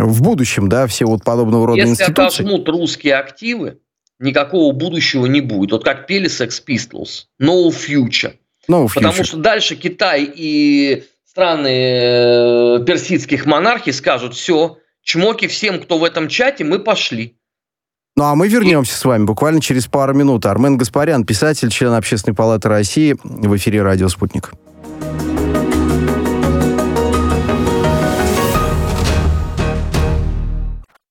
в 0.03 0.21
будущем, 0.21 0.69
да, 0.69 0.85
все 0.85 1.05
вот 1.05 1.23
подобного 1.23 1.65
рода 1.65 1.79
Если 1.79 1.93
институции. 1.93 2.23
Если 2.23 2.43
отожмут 2.43 2.69
русские 2.69 3.15
активы, 3.15 3.79
никакого 4.19 4.73
будущего 4.73 5.25
не 5.25 5.41
будет. 5.41 5.71
Вот 5.71 5.83
как 5.83 6.05
пели 6.05 6.29
Sex 6.29 6.61
Pistols, 6.67 7.25
no 7.41 7.69
future. 7.69 8.35
No 8.69 8.85
future. 8.85 8.93
Потому 8.93 9.23
что 9.23 9.37
дальше 9.37 9.75
Китай 9.75 10.29
и 10.35 11.03
страны 11.25 11.67
э, 11.67 12.85
персидских 12.85 13.47
монархий 13.47 13.93
скажут, 13.93 14.35
все, 14.35 14.77
чмоки 15.01 15.47
всем, 15.47 15.81
кто 15.81 15.97
в 15.97 16.03
этом 16.03 16.27
чате, 16.27 16.63
мы 16.63 16.77
пошли. 16.77 17.38
Ну 18.19 18.25
а 18.25 18.35
мы 18.35 18.49
вернемся 18.49 18.97
с 18.97 19.05
вами 19.05 19.23
буквально 19.23 19.61
через 19.61 19.87
пару 19.87 20.13
минут. 20.13 20.45
Армен 20.45 20.75
Гаспарян, 20.75 21.23
писатель, 21.23 21.69
член 21.69 21.93
Общественной 21.93 22.35
палаты 22.35 22.67
России 22.67 23.15
в 23.23 23.55
эфире 23.55 23.81
«Радио 23.81 24.09
Спутник». 24.09 24.51